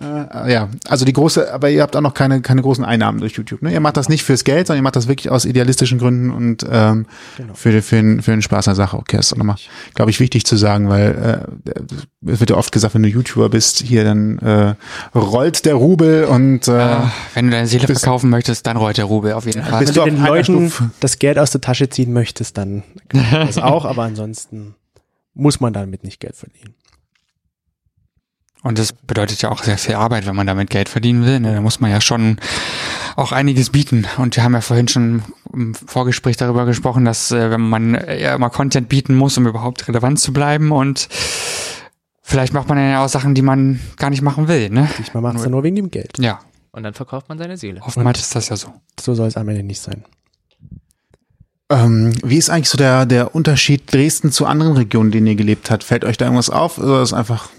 [0.00, 3.32] Äh, ja, also die große, aber ihr habt auch noch keine, keine großen Einnahmen durch
[3.32, 3.62] YouTube.
[3.62, 3.72] Ne?
[3.72, 6.64] Ihr macht das nicht fürs Geld, sondern ihr macht das wirklich aus idealistischen Gründen und
[6.70, 7.54] ähm, Genau.
[7.54, 8.96] für, für, den, für den Spaß der Sache.
[8.98, 9.56] Okay, ist auch nochmal,
[9.94, 13.48] glaube ich, wichtig zu sagen, weil äh, es wird ja oft gesagt, wenn du YouTuber
[13.48, 14.74] bist, hier dann äh,
[15.16, 18.98] rollt der Rubel und äh, Ah, wenn du deine Seele bist- verkaufen möchtest, dann rollt
[18.98, 19.80] der Rubel auf jeden Fall.
[19.80, 20.90] bist Wenn du den Leuten Stufe.
[21.00, 24.74] das Geld aus der Tasche ziehen möchtest, dann kann man das auch, aber ansonsten
[25.34, 26.74] muss man damit nicht Geld verdienen.
[28.62, 31.38] Und das bedeutet ja auch sehr viel Arbeit, wenn man damit Geld verdienen will.
[31.38, 31.54] Ne?
[31.54, 32.38] Da muss man ja schon
[33.14, 34.06] auch einiges bieten.
[34.16, 38.34] Und wir haben ja vorhin schon im Vorgespräch darüber gesprochen, dass äh, wenn man ja
[38.34, 41.08] immer Content bieten muss, um überhaupt relevant zu bleiben und
[42.22, 44.70] vielleicht macht man ja auch Sachen, die man gar nicht machen will.
[44.70, 44.88] Ne?
[44.98, 46.18] Manchmal macht es ja nur wegen dem Geld.
[46.18, 46.40] Ja,
[46.72, 47.80] Und dann verkauft man seine Seele.
[47.82, 48.74] oftmals ist das ja so.
[49.00, 50.04] So soll es am Ende nicht sein.
[51.70, 55.34] Ähm, wie ist eigentlich so der, der Unterschied Dresden zu anderen Regionen, in denen ihr
[55.36, 55.84] gelebt habt?
[55.84, 57.50] Fällt euch da irgendwas auf oder ist es einfach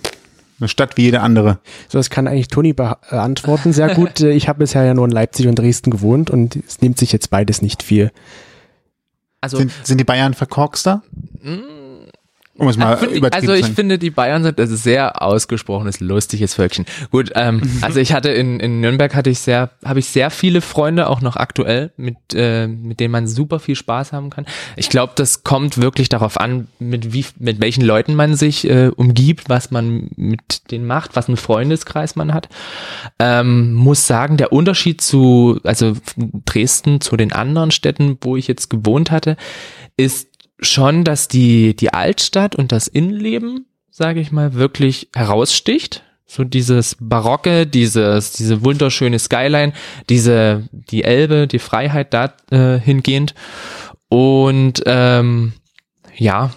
[0.60, 1.60] eine Stadt wie jede andere?
[1.88, 3.74] So, das kann eigentlich Toni beantworten.
[3.74, 4.22] Sehr gut.
[4.22, 7.12] Äh, Ich habe bisher ja nur in Leipzig und Dresden gewohnt und es nimmt sich
[7.12, 8.12] jetzt beides nicht viel.
[9.42, 11.02] Also, Sind, sind die Bayern verkorkster?
[12.60, 13.76] Um es mal übertrieben also zu ich sagen.
[13.76, 16.86] finde, die Bayern sind also sehr ausgesprochenes, lustiges Völkchen.
[17.12, 20.62] Gut, ähm, also ich hatte in, in Nürnberg hatte ich sehr, habe ich sehr viele
[20.62, 24.46] Freunde, auch noch aktuell, mit, äh, mit denen man super viel Spaß haben kann.
[24.76, 28.92] Ich glaube, das kommt wirklich darauf an, mit wie, mit welchen Leuten man sich äh,
[28.96, 32.50] umgibt, was man mit denen macht, was einen Freundeskreis man hat.
[33.20, 35.94] Ähm, muss sagen, der Unterschied zu, also
[36.46, 39.38] Dresden zu den anderen Städten, wo ich jetzt gewohnt hatte,
[39.98, 40.29] ist
[40.62, 46.04] schon, dass die, die Altstadt und das Innenleben, sage ich mal, wirklich heraussticht.
[46.26, 49.74] So dieses Barocke, dieses, diese wunderschöne Skyline,
[50.10, 53.34] diese, die Elbe, die Freiheit da äh, hingehend.
[54.10, 55.54] Und ähm,
[56.16, 56.52] ja,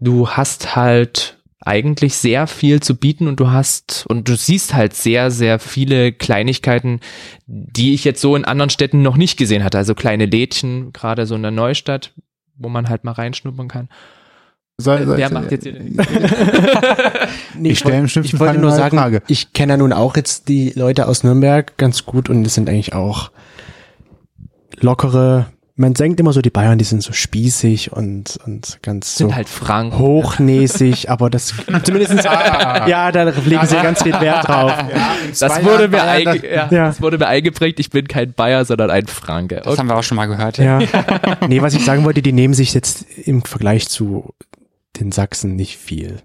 [0.00, 4.94] du hast halt eigentlich sehr viel zu bieten und du hast und du siehst halt
[4.94, 7.00] sehr, sehr viele Kleinigkeiten,
[7.46, 9.78] die ich jetzt so in anderen Städten noch nicht gesehen hatte.
[9.78, 12.12] Also kleine Lädchen, gerade so in der Neustadt,
[12.58, 13.88] wo man halt mal reinschnuppern kann.
[14.78, 15.96] Soll- soll- Wer macht jetzt hier den
[17.58, 19.22] Nee, Ich stelle im ich wollte Fall nur eine sagen, Frage.
[19.26, 22.68] ich kenne ja nun auch jetzt die Leute aus Nürnberg ganz gut und es sind
[22.68, 23.30] eigentlich auch
[24.78, 25.46] lockere,
[25.78, 29.34] man denkt immer so, die Bayern, die sind so spießig und, und ganz sind so
[29.36, 29.98] halt Franken.
[29.98, 31.52] hochnäsig, aber das
[31.84, 34.72] zumindest ja, da legen sie ganz viel Wert drauf.
[35.38, 36.86] Das wurde, mir Bayern, einge ja, Ja.
[36.86, 39.56] das wurde mir eingeprägt, ich bin kein Bayer, sondern ein Franke.
[39.56, 39.78] Das Okay.
[39.78, 40.58] haben wir auch schon mal gehört.
[40.58, 40.78] Ja.
[41.48, 44.34] Nee, was ich sagen wollte, die nehmen sich jetzt im Vergleich zu
[44.98, 46.16] den Sachsen nicht viel.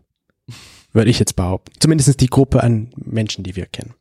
[0.93, 1.71] Würde ich jetzt behaupten.
[1.79, 3.93] Zumindest die Gruppe an Menschen, die wir kennen.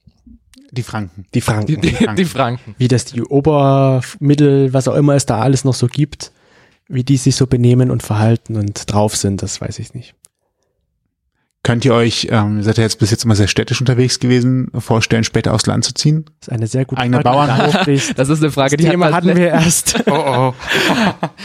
[0.73, 1.25] Die Franken.
[1.27, 1.81] Die Die, Franken.
[1.81, 2.75] die, die Franken.
[2.79, 6.33] wie das die Ober-, Mittel-, was auch immer es da alles noch so gibt,
[6.89, 10.15] wie die sich so benehmen und verhalten und drauf sind, das weiß ich nicht.
[11.63, 14.71] Könnt ihr euch, ähm, ihr seid ja jetzt bis jetzt immer sehr städtisch unterwegs gewesen,
[14.79, 16.25] vorstellen, später aufs Land zu ziehen?
[16.41, 18.13] Das ist eine sehr gute Eigene Frage, die aufbrichst.
[18.17, 20.03] Das ist eine Frage, Das die Thema hat hatten wir erst.
[20.07, 20.55] Oh, oh.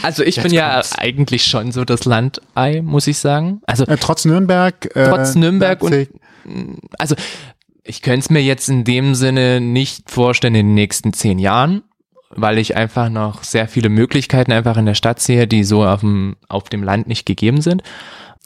[0.02, 3.60] Also ich bin ja eigentlich schon so das Landei, muss ich sagen.
[3.66, 4.86] Also Äh, trotz Nürnberg.
[4.96, 6.16] Äh, Trotz Nürnberg und- Leipzig.
[6.98, 7.14] also
[7.86, 11.82] ich könnte es mir jetzt in dem Sinne nicht vorstellen in den nächsten zehn Jahren,
[12.30, 16.00] weil ich einfach noch sehr viele Möglichkeiten einfach in der Stadt sehe, die so auf
[16.00, 17.82] dem, auf dem Land nicht gegeben sind.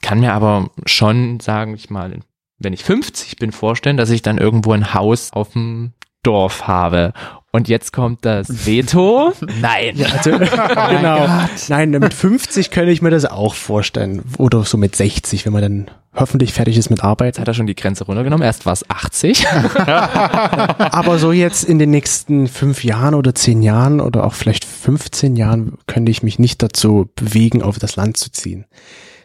[0.03, 2.21] Kann mir aber schon, sagen ich mal,
[2.59, 7.13] wenn ich 50 bin, vorstellen, dass ich dann irgendwo ein Haus auf dem Dorf habe.
[7.53, 9.33] Und jetzt kommt das Veto.
[9.61, 10.05] Nein.
[10.13, 11.29] Also, genau.
[11.69, 14.23] Nein, mit 50 könnte ich mir das auch vorstellen.
[14.39, 17.35] Oder so mit 60, wenn man dann hoffentlich fertig ist mit Arbeit.
[17.35, 18.45] Jetzt hat er schon die Grenze runtergenommen.
[18.45, 19.47] Erst war es 80.
[19.49, 25.35] Aber so jetzt in den nächsten fünf Jahren oder zehn Jahren oder auch vielleicht 15
[25.35, 28.67] Jahren könnte ich mich nicht dazu bewegen, auf das Land zu ziehen.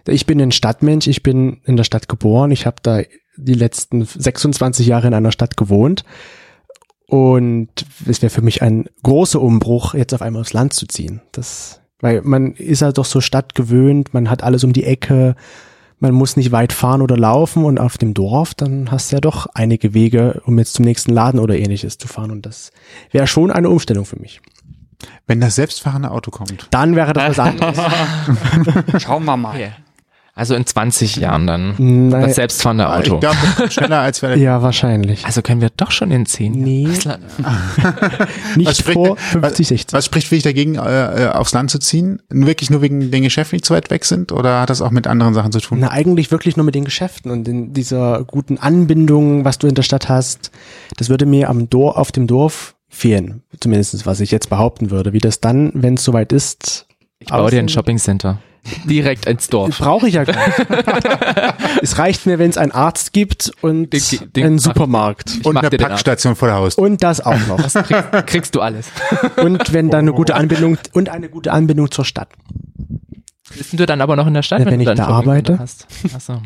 [0.07, 3.01] Ich bin ein Stadtmensch, ich bin in der Stadt geboren, ich habe da
[3.37, 6.03] die letzten 26 Jahre in einer Stadt gewohnt
[7.07, 7.69] und
[8.07, 11.21] es wäre für mich ein großer Umbruch, jetzt auf einmal aufs Land zu ziehen.
[11.31, 15.35] Das, weil man ist halt doch so stadtgewöhnt, man hat alles um die Ecke,
[15.99, 19.21] man muss nicht weit fahren oder laufen und auf dem Dorf, dann hast du ja
[19.21, 22.71] doch einige Wege, um jetzt zum nächsten Laden oder ähnliches zu fahren und das
[23.11, 24.41] wäre schon eine Umstellung für mich.
[25.27, 26.67] Wenn das selbstfahrende Auto kommt.
[26.71, 27.77] Dann wäre das was anderes.
[29.03, 29.75] Schauen wir mal.
[30.37, 31.75] Also in 20 Jahren dann.
[31.77, 33.13] Nein, Das selbstfahrende Auto.
[33.15, 34.35] Ich glaube, schneller als wir.
[34.37, 35.25] ja, wahrscheinlich.
[35.25, 36.89] Also können wir doch schon in 10 Nee.
[37.05, 37.21] Jahren.
[38.57, 39.93] Nicht was spricht- vor 50, 60.
[39.93, 42.21] Was spricht für dich dagegen, äh, äh, aufs Land zu ziehen?
[42.29, 44.33] Wirklich nur wegen den Geschäften, die zu weit weg sind?
[44.33, 45.77] Oder hat das auch mit anderen Sachen zu tun?
[45.79, 49.75] Na, eigentlich wirklich nur mit den Geschäften und in dieser guten Anbindung, was du in
[49.75, 50.51] der Stadt hast.
[50.97, 53.41] Das würde mir am Dorf, auf dem Dorf fehlen.
[53.61, 55.13] Zumindest was ich jetzt behaupten würde.
[55.13, 56.87] Wie das dann, wenn es soweit ist.
[57.19, 58.39] Ich baue dir ein Shopping Center.
[58.85, 59.77] Direkt ins Dorf.
[59.77, 60.59] Brauche ich ja gar nicht.
[61.81, 65.39] es reicht mir, wenn es einen Arzt gibt und Den- den- einen Supermarkt.
[65.43, 66.83] Und eine Packstation vor der Haustür.
[66.83, 67.57] Und das auch noch.
[67.61, 68.87] Das kriegst, kriegst du alles.
[69.37, 72.29] Und wenn dann eine gute Anbindung und eine gute Anbindung zur Stadt.
[73.55, 75.59] Bist du dann aber noch in der Stadt, Ja, wenn du ich dann da arbeite.
[75.59, 75.87] Hast?
[76.13, 76.41] Achso.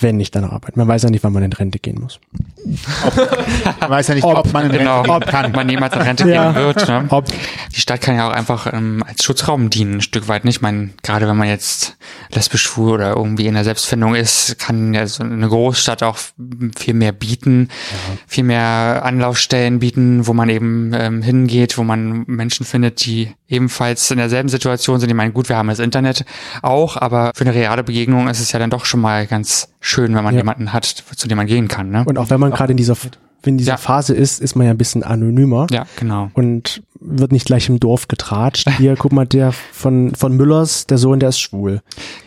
[0.00, 0.78] Wenn ich dann arbeite.
[0.78, 2.18] Man weiß ja nicht, wann man in Rente gehen muss.
[3.80, 5.52] Man weiß ja nicht, ob, man in Genau, Rente ob gehen kann.
[5.52, 6.52] man jemals in Rente Ja.
[6.52, 6.88] gehen wird.
[6.88, 7.04] Ne?
[7.10, 7.26] Ob,
[7.74, 10.56] Die Stadt kann ja auch einfach ähm, als Schutzraum dienen, ein Stück weit nicht.
[10.56, 11.96] Ich meine, gerade wenn man jetzt
[12.30, 16.18] lesbisch schwul oder irgendwie in der Selbstfindung ist, kann ja so eine Großstadt auch
[16.76, 17.68] viel mehr bieten,
[18.26, 24.10] viel mehr Anlaufstellen bieten, wo man eben ähm, hingeht, wo man Menschen findet, die ebenfalls
[24.10, 25.08] in derselben Situation sind.
[25.08, 26.24] Ich meine, gut, wir haben das Internet
[26.62, 29.89] auch, aber für eine reale Begegnung ist es ja dann doch schon mal ganz schön,
[29.98, 30.40] wenn man Ja.
[30.40, 31.90] jemanden hat, zu dem man gehen kann.
[31.90, 32.04] Ne?
[32.06, 32.96] und auch wenn man gerade in dieser,
[33.42, 33.76] wenn diese Ja.
[33.76, 35.66] Phase ist, ist man ja ein bisschen anonymer.
[35.70, 36.30] ja, genau.
[36.34, 38.68] Und wird nicht gleich im Dorf getratscht.
[38.76, 41.80] Hier, guck mal, der von, von Müllers, der Sohn, der ist schwul.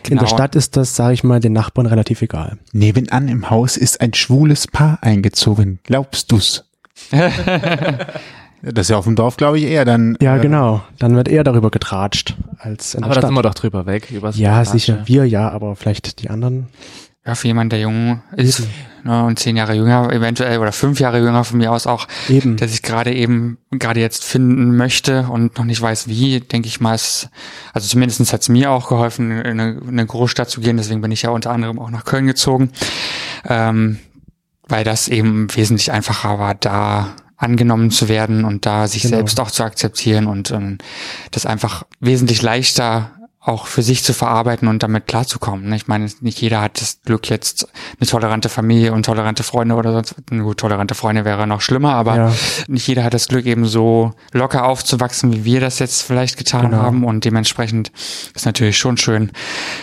[0.08, 0.26] In der Genau.
[0.26, 2.58] Stadt ist das, sage ich mal, den Nachbarn relativ egal.
[2.72, 5.78] Nebenan im Haus ist ein schwules Paar eingezogen.
[5.84, 6.64] Glaubst du's?
[7.12, 10.16] das ist ja auf dem Dorf, glaube ich, eher dann.
[10.20, 10.82] Ja, äh, genau.
[10.98, 13.54] Dann wird eher darüber getratscht als in Aber der da sind wir Stadt.
[13.56, 14.10] doch drüber weg.
[14.34, 14.72] Ja, Ratsche.
[14.72, 15.02] sicher.
[15.04, 16.66] Wir ja, aber vielleicht die anderen.
[17.26, 18.66] Ja, für jemanden, der jung ist
[19.02, 22.56] ne, und zehn Jahre jünger eventuell oder fünf Jahre jünger von mir aus auch, Eben.
[22.58, 26.80] der sich gerade eben gerade jetzt finden möchte und noch nicht weiß wie, denke ich
[26.80, 27.30] mal, ist,
[27.72, 30.76] also zumindest hat es mir auch geholfen, in eine, in eine Großstadt zu gehen.
[30.76, 32.70] Deswegen bin ich ja unter anderem auch nach Köln gezogen,
[33.48, 33.98] ähm,
[34.68, 39.16] weil das eben wesentlich einfacher war, da angenommen zu werden und da sich Genau.
[39.16, 40.76] selbst auch zu akzeptieren und ähm,
[41.30, 43.10] das einfach wesentlich leichter
[43.46, 45.68] auch für sich zu verarbeiten und damit klarzukommen.
[45.68, 45.76] ne?
[45.76, 47.68] Ich meine, nicht jeder hat das Glück, jetzt
[48.00, 52.16] eine tolerante Familie und tolerante Freunde oder sonst, gut, tolerante Freunde wäre noch schlimmer, aber
[52.16, 52.32] Ja.
[52.68, 56.70] nicht jeder hat das Glück, eben so locker aufzuwachsen, wie wir das jetzt vielleicht getan
[56.70, 56.82] Genau.
[56.82, 57.04] haben.
[57.04, 57.92] Und dementsprechend
[58.34, 59.30] ist natürlich schon schön,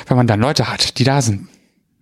[0.08, 1.48] wenn man dann Leute hat, die da sind.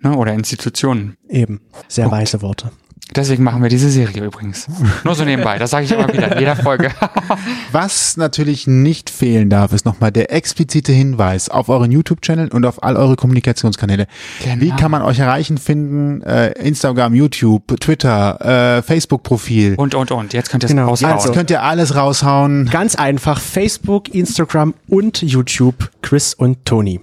[0.02, 0.16] Ne?
[0.16, 1.18] Oder Institutionen.
[1.28, 1.60] Eben.
[1.90, 2.72] Sehr weise Worte.
[3.16, 4.68] Deswegen machen wir diese Serie übrigens.
[5.04, 6.92] Nur so nebenbei, das sage ich immer wieder in jeder Folge.
[7.72, 12.84] Was natürlich nicht fehlen darf, ist nochmal der explizite Hinweis auf euren YouTube-Channel und auf
[12.84, 14.06] all eure Kommunikationskanäle.
[14.44, 14.62] Genau.
[14.62, 16.22] Wie kann man euch erreichen, finden?
[16.22, 19.74] Äh, Instagram, YouTube, Twitter, äh, Facebook-Profil.
[19.78, 20.34] und, und, und.
[20.34, 21.16] Jetzt könnt ihr es Genau, raushauen.
[21.16, 22.70] Jetzt könnt ihr alles raushauen.
[22.72, 23.40] Ganz einfach.
[23.42, 25.90] Facebook, Instagram und YouTube.
[26.04, 27.02] Chris und Tony.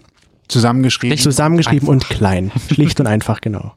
[0.49, 1.15] Zusammengeschrieben.
[1.15, 2.53] Nicht- Zusammengeschrieben und klein.
[2.73, 3.73] Schlicht und einfach, genau.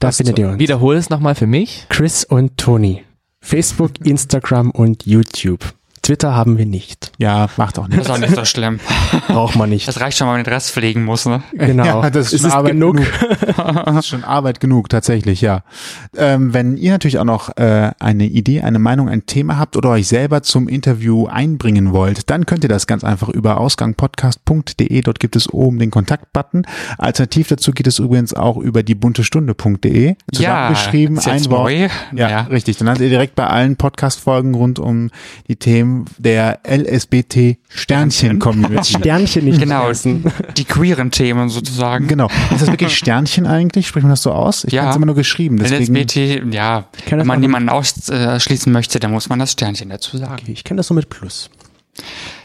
[0.00, 0.58] Da findet ihr uns.
[0.58, 1.86] Wiederhole es nochmal für mich.
[1.88, 3.04] Chris und Tony.
[3.40, 5.74] Facebook, Instagram und YouTube.
[6.04, 7.12] Twitter haben wir nicht.
[7.18, 8.06] Ja, macht auch Das nichts.
[8.06, 8.78] ist auch nicht so schlimm.
[9.26, 9.88] Braucht man nicht.
[9.88, 11.42] Das reicht schon, wenn man den Rest pflegen muss, ne?
[11.52, 11.84] Genau.
[12.02, 13.00] Ja, das ist, es schon ist Arbeit genug.
[13.56, 15.62] Das ist schon Arbeit genug, tatsächlich, ja.
[16.16, 19.90] Ähm, wenn ihr natürlich auch noch äh, eine Idee, eine Meinung, ein Thema habt oder
[19.90, 25.00] euch selber zum Interview einbringen wollt, dann könnt ihr das ganz einfach über ausgangpodcast.de.
[25.00, 26.66] Dort gibt es oben den Kontaktbutton.
[26.98, 30.16] Alternativ dazu geht es übrigens auch über die buntestunde.de.
[30.32, 31.72] Zusammengeschrieben, ist jetzt ein Wort.
[32.12, 32.40] Ja, Ja.
[32.42, 32.76] richtig.
[32.76, 35.10] Dann habt ihr direkt bei allen Podcast-Folgen rund um
[35.48, 38.94] die Themen der LSBT-Sternchen-Community.
[38.98, 39.90] Sternchen nicht Genau,
[40.56, 42.06] die queeren Themen sozusagen.
[42.08, 42.28] Genau.
[42.52, 43.86] Ist das wirklich Sternchen eigentlich?
[43.88, 44.64] Spricht man das so aus?
[44.64, 44.82] Ich Ja.
[44.82, 45.56] habe es immer nur geschrieben.
[45.58, 50.38] Deswegen, LSBT, ja, wenn man niemanden ausschließen möchte, dann muss man das Sternchen dazu sagen.
[50.42, 51.50] Okay, ich kenne das so mit Plus.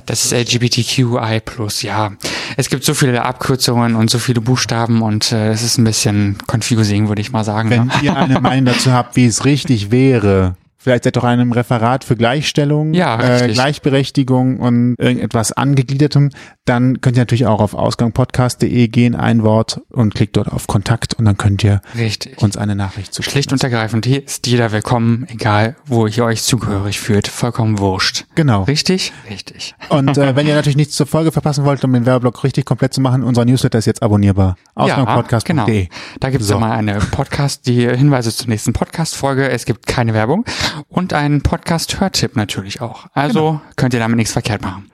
[0.05, 1.41] Das ist LGBTQI+,
[1.81, 2.11] ja.
[2.57, 6.37] Es gibt so viele Abkürzungen und so viele Buchstaben und äh, es ist ein bisschen
[6.47, 7.69] confusing, würde ich mal sagen.
[7.69, 7.93] wenn Ne?
[8.01, 12.15] ihr eine Meinung dazu habt, wie es richtig wäre, vielleicht auch in einem Referat für
[12.15, 13.51] Gleichstellung, Ja, äh.
[13.51, 16.29] Gleichberechtigung und irgendetwas angegliedertem,
[16.69, 21.15] dann könnt ihr natürlich auch auf ausgangpodcast.de gehen, ein Wort und klickt dort auf Kontakt
[21.15, 22.37] und dann könnt ihr Richtig.
[22.41, 23.31] uns eine Nachricht zukommen.
[23.31, 28.25] Schlicht und ergreifend, hier ist jeder willkommen, egal wo ihr euch zugehörig fühlt, vollkommen wurscht.
[28.35, 28.63] Genau.
[28.63, 29.11] Richtig?
[29.29, 29.75] Richtig.
[29.89, 32.93] Und äh, wenn ihr natürlich nichts zur Folge verpassen wollt, um den Werbeblock richtig komplett
[32.93, 34.55] zu machen, unser Newsletter ist jetzt abonnierbar.
[34.75, 35.55] Ausgangpodcast.de.
[35.55, 35.89] genau.
[36.19, 36.57] Da gibt es So.
[36.57, 39.49] immer eine Podcast, die Hinweise zur nächsten Podcast-Folge.
[39.49, 40.45] Es gibt keine Werbung
[40.87, 43.07] und einen Podcast-Hörtipp natürlich auch.
[43.13, 43.61] Also Genau.
[43.75, 44.85] könnt ihr damit nichts verkehrt machen.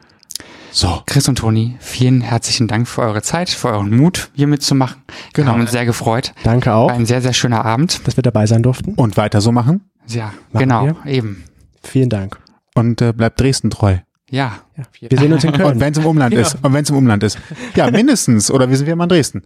[0.77, 1.01] So.
[1.05, 5.03] Chris und Toni, vielen herzlichen Dank für eure Zeit, für euren Mut, hier mitzumachen.
[5.07, 5.53] Wir Genau.
[5.53, 6.33] haben uns sehr gefreut.
[6.43, 8.05] Danke auch, War ein sehr, sehr schöner Abend.
[8.05, 8.93] dass wir dabei sein durften.
[8.95, 9.89] Und weiter so machen.
[10.07, 11.05] Ja, Machen genau, wir.
[11.05, 11.45] eben.
[11.81, 12.37] Vielen Dank.
[12.73, 13.99] Und äh, bleibt Dresden treu.
[14.29, 14.51] Ja,
[14.99, 15.79] Wir sehen uns in Und Köln.
[15.79, 16.57] wenn es im Umland ist.
[16.61, 17.37] Und wenn es im Umland ist.
[17.75, 18.51] Ja, mindestens.
[18.51, 19.43] Oder wir sind wir immer in Dresden.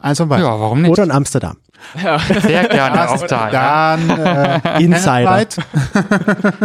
[0.00, 0.42] Eins und weiter.
[0.42, 0.90] ja, warum nicht?
[0.90, 1.58] Oder in Amsterdam.
[2.42, 3.50] Sehr gerne auch da.
[3.52, 3.96] Ja.
[3.96, 4.10] Dann
[4.74, 5.30] äh, Insider.
[5.30, 5.56] Weit.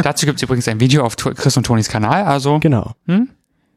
[0.02, 2.24] Dazu gibt es übrigens ein Video auf Chris und Tonis Kanal.
[2.24, 2.94] Also Genau.
[3.06, 3.30] Müssen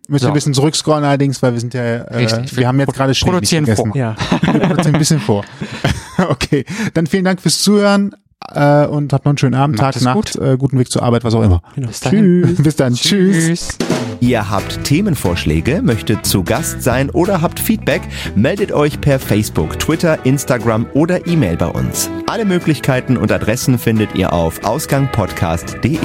[0.09, 0.29] wir So.
[0.29, 3.25] ein bisschen zurückscrollen allerdings, weil wir sind ja, äh, Richtig, wir haben jetzt gerade nicht
[3.25, 3.97] produzieren vor.
[3.97, 4.17] Ja.
[4.43, 5.45] Wir produzieren ein bisschen vor.
[6.29, 8.15] okay, dann vielen Dank fürs Zuhören
[8.55, 10.43] äh, und habt noch einen schönen Abend, Macht Tag, Nacht, gut.
[10.43, 11.63] Äh, guten Weg zur Arbeit, was auch immer.
[11.75, 11.89] genau.
[11.89, 12.01] Bis.
[12.01, 12.63] Tschüss.
[12.63, 13.47] Bis dann, tschüss.
[13.47, 13.79] tschüss.
[14.21, 18.01] Ihr habt Themenvorschläge, möchtet zu Gast sein oder habt Feedback,
[18.35, 22.11] meldet euch per Facebook, Twitter, Instagram oder E-Mail bei uns.
[22.27, 25.99] Alle Möglichkeiten und Adressen findet ihr auf ausgangpodcast.de.